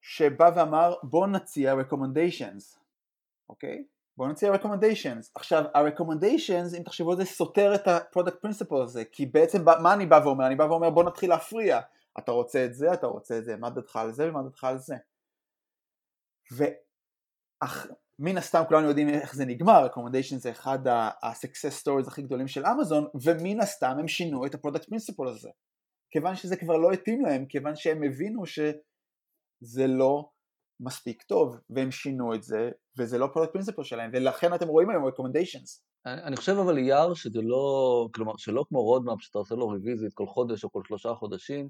[0.00, 2.78] שבא ואמר בוא נציע recommendations,
[3.48, 3.84] אוקיי?
[4.18, 5.30] בוא נציע recommendations.
[5.34, 10.06] עכשיו ה-recommendations אם תחשבו על זה סותר את ה-product principle הזה כי בעצם מה אני
[10.06, 10.46] בא ואומר?
[10.46, 11.80] אני בא ואומר בוא נתחיל להפריע
[12.18, 14.78] אתה רוצה את זה, אתה רוצה את זה, מה דעתך על זה ומה דעתך על
[14.78, 14.96] זה.
[16.52, 22.66] ומן הסתם כולנו יודעים איך זה נגמר, recommendations זה אחד ה-success stories הכי גדולים של
[22.66, 25.50] אמזון ומן הסתם הם שינו את ה-product principle הזה.
[26.10, 30.30] כיוון שזה כבר לא התאים להם, כיוון שהם הבינו שזה לא
[30.80, 35.04] מספיק טוב, והם שינו את זה, וזה לא product principle שלהם, ולכן אתם רואים היום
[35.08, 35.80] recommendations.
[36.06, 40.12] אני, אני חושב אבל אייר שזה לא, כלומר שלא כמו roadmap שאתה עושה לו revisit
[40.14, 41.68] כל חודש או כל שלושה חודשים,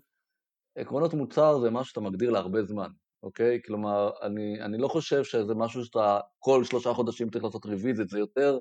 [0.78, 2.88] עקרונות מוצר זה משהו שאתה מגדיר להרבה זמן,
[3.22, 3.60] אוקיי?
[3.66, 8.18] כלומר, אני, אני לא חושב שזה משהו שאתה כל שלושה חודשים צריך לעשות revisit, זה
[8.18, 8.58] יותר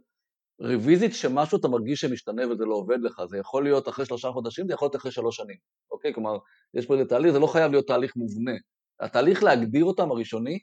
[0.61, 4.67] revisit שמשהו אתה מרגיש שמשתנה וזה לא עובד לך, זה יכול להיות אחרי שלושה חודשים,
[4.67, 5.57] זה יכול להיות אחרי שלוש שנים,
[5.91, 6.13] אוקיי?
[6.13, 6.37] כלומר,
[6.73, 8.51] יש פה איזה תהליך, זה לא חייב להיות תהליך מובנה.
[8.99, 10.59] התהליך להגדיר אותם הראשוני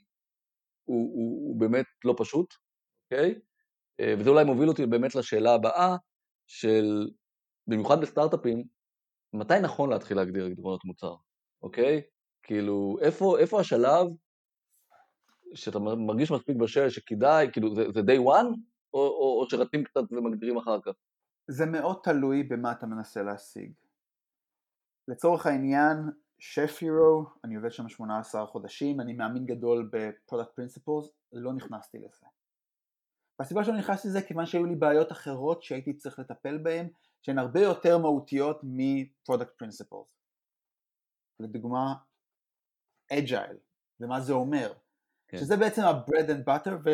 [0.85, 2.55] הוא, הוא, הוא באמת לא פשוט,
[3.05, 3.41] אוקיי?
[4.01, 5.97] אה, וזה אולי מוביל אותי באמת לשאלה הבאה
[6.47, 7.11] של,
[7.67, 8.65] במיוחד בסטארט-אפים,
[9.33, 11.15] מתי נכון להתחיל להגדיר עקרונות מוצר,
[11.63, 12.03] אוקיי?
[12.43, 14.07] כאילו, איפה, איפה השלב
[15.55, 18.57] שאתה מרגיש מספיק בשל שכדאי, כאילו זה, זה day one,
[18.95, 20.93] או, או, או שרצים קצת ומגדירים אחר כך?
[21.51, 23.73] זה מאוד תלוי במה אתה מנסה להשיג.
[25.09, 25.97] לצורך העניין,
[26.45, 32.27] שף הירו, אני עובד שם 18 חודשים, אני מאמין גדול ב-product principles, לא נכנסתי לזה.
[33.39, 36.89] והסיבה שלא נכנסתי לזה כיוון שהיו לי בעיות אחרות שהייתי צריך לטפל בהן,
[37.23, 40.07] שהן הרבה יותר מהותיות מ-product principles.
[41.41, 41.95] לדוגמה,
[43.13, 43.57] agile,
[44.01, 44.73] ומה זה אומר.
[45.29, 45.39] כן.
[45.39, 46.89] שזה בעצם ה-bread and butter,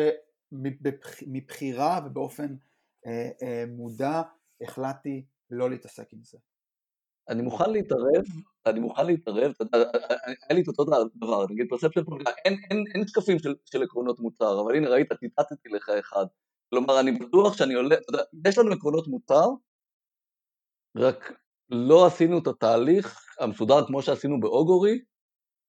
[0.51, 2.55] ומבחירה ובאופן
[3.05, 4.21] אה, אה, מודע
[4.61, 6.37] החלטתי לא להתעסק עם זה.
[7.29, 8.25] אני מוכן להתערב,
[8.69, 10.83] אני מוכן להתערב, היה לי את אותו
[11.15, 12.03] דבר, נגיד פרספציה,
[12.45, 12.57] אין,
[12.95, 16.25] אין, שקפים של עקרונות מוצר, אבל הנה ראית, ציטטתי לך אחד.
[16.69, 19.45] כלומר, אני בטוח שאני עולה, אתה יודע, יש לנו עקרונות מוצר,
[20.97, 21.33] רק
[21.69, 24.99] לא עשינו את התהליך המסודר כמו שעשינו באוגורי,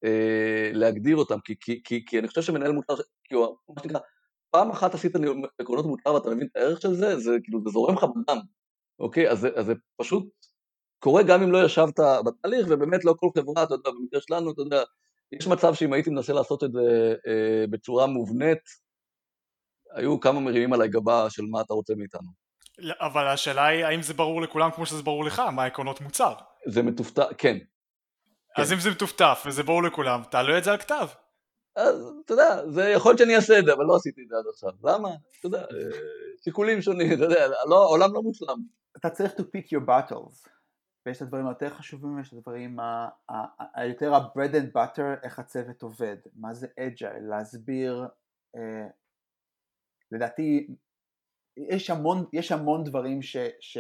[0.05, 4.01] אה, להגדיר אותם, כי, כי, כי, כי אני חושב שמנהל מוצר, כאילו, מה שנקרא,
[4.51, 5.13] פעם אחת עשית
[5.59, 8.39] עקרונות מוצר ואתה מבין את הערך של זה, זה כאילו, זה זורם לך בדם,
[8.99, 9.31] אוקיי?
[9.31, 10.29] אז, אז זה פשוט
[11.01, 14.63] קורה גם אם לא ישבת בתהליך, ובאמת לא כל חברה, אתה יודע, במקרה שלנו, אתה
[14.63, 14.83] יודע,
[15.33, 18.59] יש מצב שאם הייתי מנסה לעשות את זה אה, בצורה מובנית,
[19.95, 22.29] היו כמה מרימים עליי גבה של מה אתה רוצה מאיתנו.
[23.01, 26.35] אבל השאלה היא, האם זה ברור לכולם כמו שזה ברור לך, מה העקרונות מוצר?
[26.67, 27.59] זה מטופטף, כן.
[28.57, 28.75] אז כן.
[28.75, 31.07] אם זה מטופטף וזה ברור לכולם, תעלו את זה על כתב.
[31.77, 34.37] אז אתה יודע, זה יכול להיות שאני אעשה את זה, אבל לא עשיתי את זה
[34.37, 34.71] עד עכשיו.
[34.85, 35.09] למה?
[35.39, 35.99] אתה יודע, אה,
[36.45, 38.59] שיקולים שונים, אתה יודע, לא, העולם לא מושלם.
[38.97, 40.60] אתה צריך to pick your battles.
[41.07, 42.79] ויש את הדברים היותר חשובים ויש את הדברים
[43.75, 48.09] היותר ה-bread and butter, איך הצוות עובד, מה זה agile, להסביר,
[48.57, 48.89] אה,
[50.13, 50.67] לדעתי
[51.57, 53.79] יש המון, יש המון דברים ש, ש,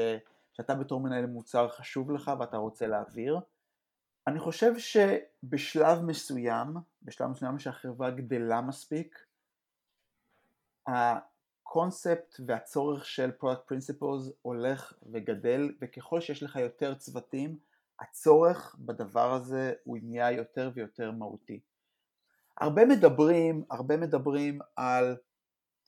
[0.53, 3.41] שאתה בתור מנהל מוצר חשוב לך ואתה רוצה להעביר.
[4.27, 9.19] אני חושב שבשלב מסוים, בשלב מסוים שהחברה גדלה מספיק,
[11.71, 17.59] הקונספט והצורך של product principles הולך וגדל וככל שיש לך יותר צוותים
[18.01, 21.61] הצורך בדבר הזה הוא נהיה יותר ויותר מהותי.
[22.61, 25.17] הרבה מדברים, הרבה מדברים על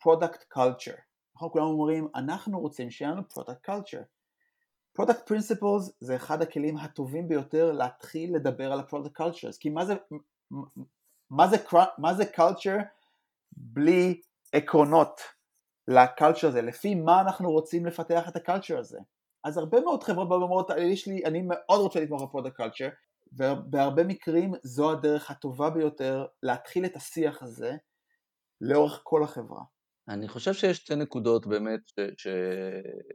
[0.01, 0.95] product culture,
[1.37, 4.03] נכון כולם אומרים אנחנו רוצים שיהיה לנו product culture.
[4.93, 9.95] product principles זה אחד הכלים הטובים ביותר להתחיל לדבר על ה-product culture, כי מה זה,
[11.31, 11.57] מה זה,
[11.99, 12.77] מה זה culture
[13.53, 14.21] בלי
[14.53, 15.21] עקרונות
[15.89, 18.99] ל-culture הזה, לפי מה אנחנו רוצים לפתח את ה-culture הזה.
[19.45, 22.89] אז הרבה מאוד חברות אומרות, יש לי, אני מאוד רוצה לתמוך ב-product culture,
[23.33, 27.77] ובהרבה מקרים זו הדרך הטובה ביותר להתחיל את השיח הזה
[28.61, 29.63] לאורך כל החברה.
[30.09, 32.27] אני חושב שיש שתי נקודות באמת, ש, ש...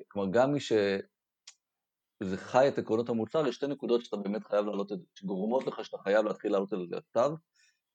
[0.08, 4.92] כלומר גם מי שזה חי את עקרונות המוצר, יש שתי נקודות שאתה באמת חייב להעלות
[4.92, 7.32] את זה, שגורמות לך שאתה חייב להתחיל להעלות את זה לכתב.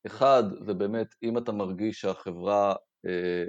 [0.07, 2.75] אחד, זה באמת אם אתה מרגיש שהחברה
[3.07, 3.45] אה,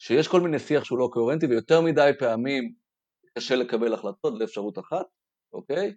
[0.00, 2.72] שיש כל מיני שיח שהוא לא קוהרנטי ויותר מדי פעמים
[3.34, 5.06] קשה לקבל החלטות, זה אפשרות אחת,
[5.52, 5.94] אוקיי?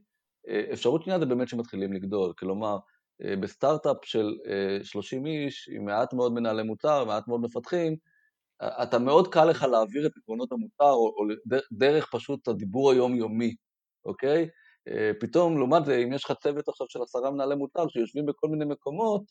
[0.48, 2.78] אה, אפשרות שנייה זה באמת שמתחילים לגדול, כלומר
[3.24, 4.34] אה, בסטארט-אפ של
[4.84, 7.96] 30 אה, איש עם מעט מאוד מנהלי מוצר, מעט מאוד מפתחים,
[8.64, 11.24] אתה מאוד קל לך להעביר את עקרונות המוצר או, או
[11.72, 13.56] דרך פשוט הדיבור היומיומי,
[14.06, 14.50] אוקיי?
[15.20, 18.66] פתאום, לעומת זה, אם יש לך צוות עכשיו של עשרה מנהלי מוצר שיושבים בכל מיני
[18.66, 19.24] מקומות,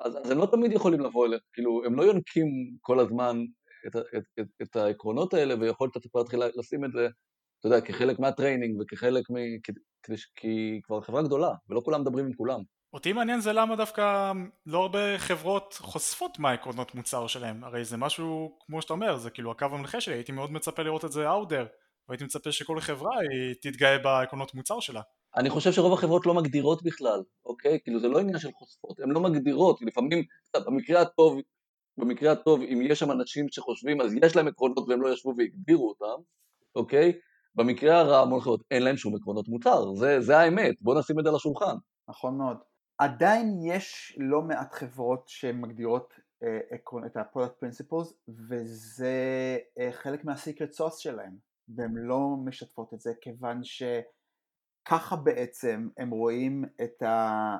[0.00, 2.46] אז, אז הם לא תמיד יכולים לבוא אליך, כאילו, הם לא יונקים
[2.80, 3.44] כל הזמן
[3.86, 7.08] את, את, את, את העקרונות האלה, ויכול להיות שאתה צריך להתחיל לשים את זה,
[7.60, 9.34] אתה יודע, כחלק מה-training וכחלק מ...
[9.62, 9.72] כי,
[10.36, 12.60] כי כבר חברה גדולה, ולא כולם מדברים עם כולם.
[12.94, 14.32] אותי מעניין זה למה דווקא
[14.66, 19.30] לא הרבה חברות חושפות מה העקרונות מוצר שלהם, הרי זה משהו, כמו שאתה אומר, זה
[19.30, 21.66] כאילו הקו המנחה שלי, הייתי מאוד מצפה לראות את זה there,
[22.08, 25.00] והייתי מצפה שכל חברה היא תתגאה בעקרונות מוצר שלה.
[25.36, 27.78] אני חושב שרוב החברות לא מגדירות בכלל, אוקיי?
[27.84, 30.24] כאילו זה לא עניין של חושפות, הן לא מגדירות, לפעמים,
[30.66, 31.40] במקרה הטוב
[31.98, 35.88] במקרה הטוב, אם יש שם אנשים שחושבים, אז יש להם עקרונות והם לא ישבו והגדירו
[35.88, 36.22] אותם,
[36.76, 37.12] אוקיי?
[37.54, 41.24] במקרה הרע, המון חברות, אין להם שום עקרונות מוצר, זה, זה האמת, בואו נשים את
[41.24, 41.76] זה על השולחן.
[42.08, 42.56] נכון מאוד.
[42.98, 48.14] עדיין יש לא מעט חברות שמגדירות uh, את ה-product principles,
[48.48, 51.36] וזה uh, חלק מה-secret sauce שלהם,
[51.68, 57.56] והן לא משתפות את זה, כיוון שככה בעצם הם רואים את ה...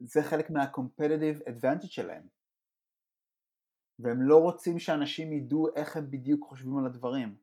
[0.00, 2.39] זה חלק מה-competitive advantage שלהם.
[4.02, 7.34] והם לא רוצים שאנשים ידעו איך הם בדיוק חושבים על הדברים.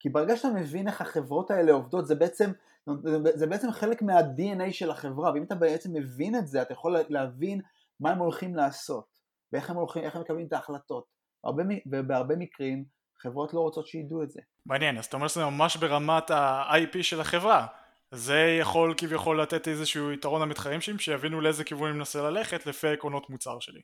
[0.00, 2.50] כי ברגע שאתה מבין איך החברות האלה עובדות, זה בעצם,
[3.34, 7.60] זה בעצם חלק מה-DNA של החברה, ואם אתה בעצם מבין את זה, אתה יכול להבין
[8.00, 9.06] מה הם הולכים לעשות,
[9.52, 11.04] ואיך הם הולכים, הם מקבלים את ההחלטות.
[11.44, 12.84] הרבה, ובהרבה מקרים
[13.18, 14.40] חברות לא רוצות שידעו את זה.
[14.66, 17.66] מעניין, אז אתה אומר שזה ממש ברמת ה-IP של החברה.
[18.10, 22.88] זה יכול כביכול לתת איזשהו יתרון למתחרים שלי, שיבינו לאיזה כיוון אני מנסה ללכת לפי
[22.88, 23.80] עקרונות מוצר שלי.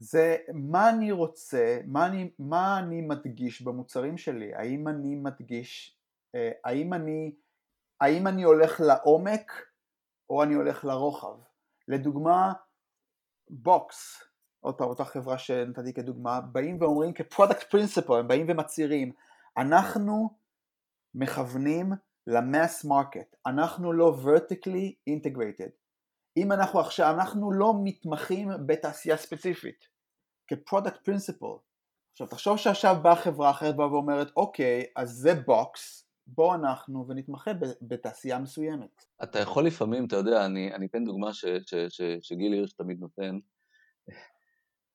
[0.00, 5.98] זה מה אני רוצה, מה אני, מה אני מדגיש במוצרים שלי, האם אני מדגיש,
[6.34, 7.34] אה, האם אני,
[8.00, 9.52] האם אני הולך לעומק
[10.30, 11.38] או אני הולך לרוחב.
[11.88, 12.52] לדוגמה,
[13.50, 14.22] בוקס,
[14.60, 19.12] עוד פעם אותה חברה שנתתי כדוגמה, באים ואומרים כ-product principle, הם באים ומצהירים,
[19.56, 20.30] אנחנו
[21.14, 21.92] מכוונים
[22.26, 25.87] ל-mass market, אנחנו לא vertically integrated.
[26.36, 29.84] אם אנחנו עכשיו, אנחנו לא מתמחים בתעשייה ספציפית,
[30.46, 31.46] כ-product principle.
[32.12, 37.50] עכשיו תחשוב שעכשיו באה חברה אחרת באה ואומרת, אוקיי, אז זה בוקס, בוא אנחנו ונתמחה
[37.82, 39.04] בתעשייה מסוימת.
[39.22, 43.00] אתה יכול לפעמים, אתה יודע, אני, אני אתן דוגמה ש, ש, ש, שגיל הירש תמיד
[43.00, 43.38] נותן,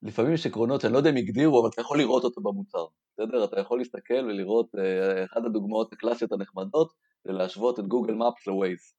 [0.03, 3.43] לפעמים יש עקרונות שאני לא יודע אם הגדירו, אבל אתה יכול לראות אותו במוצר, בסדר?
[3.43, 8.93] אתה יכול להסתכל ולראות, אה, אחת הדוגמאות הקלאסיות הנחמדות זה להשוות את גוגל מפס לווייז,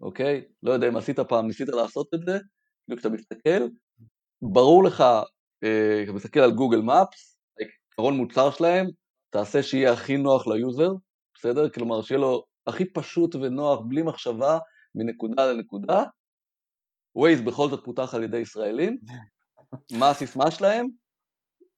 [0.00, 0.44] אוקיי?
[0.62, 2.38] לא יודע אם עשית פעם, ניסית לעשות את זה,
[2.84, 3.66] כאילו כשאתה מסתכל,
[4.42, 5.00] ברור לך,
[5.64, 8.86] אה, כשאתה מסתכל על גוגל מפס, העקרון מוצר שלהם,
[9.30, 10.90] תעשה שיהיה הכי נוח ליוזר,
[11.34, 11.70] בסדר?
[11.70, 14.58] כלומר, שיהיה לו הכי פשוט ונוח, בלי מחשבה,
[14.94, 16.04] מנקודה לנקודה.
[17.16, 18.98] ווייז בכל זאת פותח על ידי ישראלים.
[19.98, 20.86] מה הסיסמה שלהם?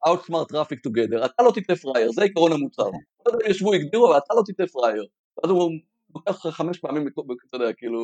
[0.07, 2.83] Outsmart traffic together, אתה לא תצא פרייר, זה עקרון המוצר.
[3.27, 5.07] לא יודע אם ישבו, הגדירו, אבל אתה לא תצא פרייר.
[5.37, 5.71] ואז הוא
[6.15, 7.21] לוקח לך חמש פעמים, אתה
[7.53, 8.01] יודע, כאילו,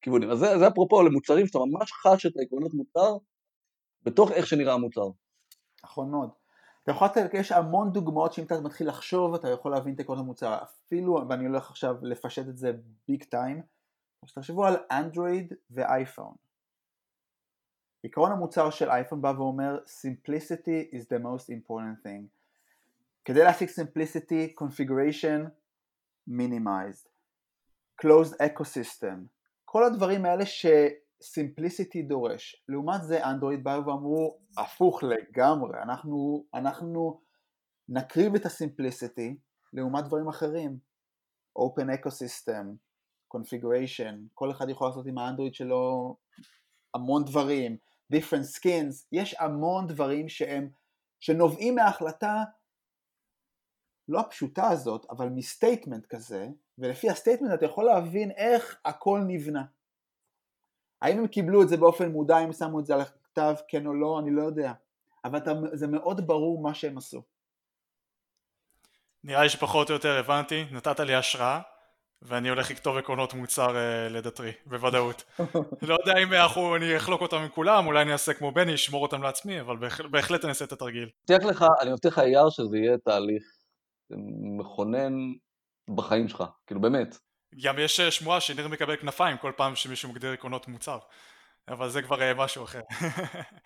[0.00, 0.30] כיוונים.
[0.30, 3.16] אז זה, זה אפרופו למוצרים שאתה ממש חש את העקרונות מוצר
[4.02, 5.08] בתוך איך שנראה המוצר.
[5.84, 6.30] נכון מאוד.
[6.82, 10.24] אתה יכול לתת, יש המון דוגמאות שאם אתה מתחיל לחשוב אתה יכול להבין את עקרונות
[10.24, 10.58] המוצר.
[10.62, 12.72] אפילו, ואני הולך עכשיו לפשט את זה
[13.08, 13.62] ביג טיים,
[14.24, 16.34] אז תחשבו על אנדרואיד ואייפון.
[18.04, 22.26] עקרון המוצר של אייפון בא ואומר simplicity is the most important thing.
[23.24, 25.48] כדי להשיג simplicity, configuration,
[26.28, 27.08] minimized,
[28.02, 29.16] closed ecosystem,
[29.64, 32.64] כל הדברים האלה ש-simplicity דורש.
[32.68, 37.20] לעומת זה אנדרואיד באו ואמרו הפוך לגמרי, אנחנו, אנחנו
[37.88, 39.34] נקריב את ה-simplicity
[39.72, 40.78] לעומת דברים אחרים,
[41.58, 42.66] open ecosystem,
[43.36, 46.16] configuration, כל אחד יכול לעשות עם האנדרואיד שלו
[46.94, 47.76] המון דברים,
[48.14, 50.68] different skins, יש המון דברים שהם,
[51.20, 52.44] שנובעים מההחלטה
[54.08, 56.48] לא הפשוטה הזאת, אבל מ-statement כזה,
[56.78, 59.64] ולפי ה-statement אתה יכול להבין איך הכל נבנה.
[61.02, 63.94] האם הם קיבלו את זה באופן מודע, אם שמו את זה על הכתב, כן או
[63.94, 64.72] לא, אני לא יודע.
[65.24, 67.22] אבל אתה, זה מאוד ברור מה שהם עשו.
[69.24, 71.60] נראה לי שפחות או יותר הבנתי, נתת לי השראה.
[72.22, 75.24] ואני הולך לכתוב עקרונות מוצר אה, לדטרי, בוודאות.
[75.88, 79.02] לא יודע אם אנחנו, אני אחלוק אותם עם כולם, אולי אני אעשה כמו בני, אשמור
[79.02, 81.08] אותם לעצמי, אבל בהח, בהחלט אני אעשה את התרגיל.
[81.22, 83.57] מבטיח לך, אני מבטיח לך אייר שזה יהיה תהליך
[84.58, 85.12] מכונן
[85.94, 87.16] בחיים שלך, כאילו באמת.
[87.64, 90.98] גם יש אה, שמועה שניר מקבל כנפיים כל פעם שמישהו מגדיר עקרונות מוצר,
[91.68, 92.80] אבל זה כבר uh, משהו אחר.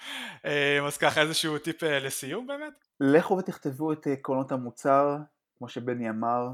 [0.87, 2.89] אז ככה איזשהו טיפ לסיום באמת?
[3.01, 5.17] לכו ותכתבו את עקרונות המוצר,
[5.59, 6.49] כמו שבני אמר,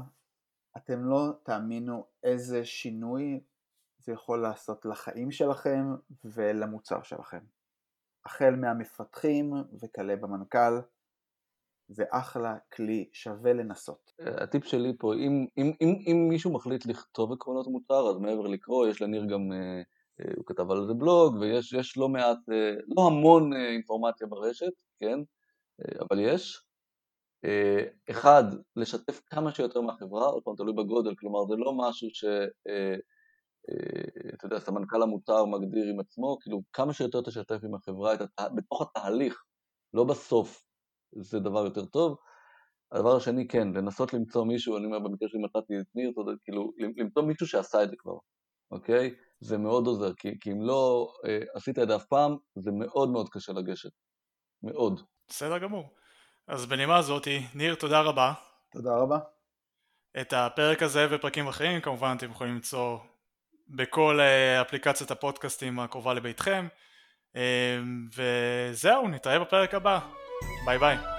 [0.77, 3.39] אתם לא תאמינו איזה שינוי
[3.97, 5.85] זה יכול לעשות לחיים שלכם
[6.23, 7.39] ולמוצר שלכם.
[8.25, 10.79] החל מהמפתחים וכלה במנכ"ל,
[11.89, 14.11] זה אחלה כלי, שווה לנסות.
[14.19, 18.87] הטיפ שלי פה, אם, אם, אם, אם מישהו מחליט לכתוב עקרונות מוצר, אז מעבר לקרוא,
[18.87, 19.81] יש לניר גם, אה,
[20.19, 25.19] אה, הוא כתב על זה בלוג, ויש לא מעט, אה, לא המון אינפורמציה ברשת, כן,
[25.99, 26.65] אבל יש.
[27.45, 28.43] אה, אחד,
[28.75, 32.23] לשתף כמה שיותר מהחברה, עוד פעם תלוי בגודל, כלומר זה לא משהו ש...
[32.67, 32.95] אה,
[33.69, 38.13] אה, אתה יודע, סמנכ"ל המותר מגדיר עם עצמו, כאילו כמה שיותר תשתף עם החברה.
[38.55, 39.43] בתוך התהליך,
[39.93, 40.68] לא בסוף,
[41.15, 42.17] זה דבר יותר טוב.
[42.91, 46.31] הדבר השני, כן, לנסות למצוא מישהו, אני אומר במקרה שלי מצאתי את ניר, אתה יודע,
[46.43, 48.17] כאילו, למצוא מישהו שעשה את זה כבר,
[48.71, 49.15] אוקיי?
[49.39, 53.09] זה מאוד עוזר, כי, כי אם לא אה, עשית את זה אף פעם, זה מאוד
[53.09, 53.91] מאוד קשה לגשת,
[54.63, 55.01] מאוד.
[55.27, 55.89] בסדר גמור.
[56.47, 58.33] אז בנימה זאתי, ניר תודה רבה.
[58.71, 59.19] תודה רבה.
[60.21, 62.97] את הפרק הזה ופרקים אחרים כמובן אתם יכולים למצוא
[63.67, 66.67] בכל אה, אפליקציית הפודקאסטים הקרובה לביתכם
[67.35, 67.79] אה,
[68.15, 69.99] וזהו נתראה בפרק הבא
[70.65, 71.18] Bye bye.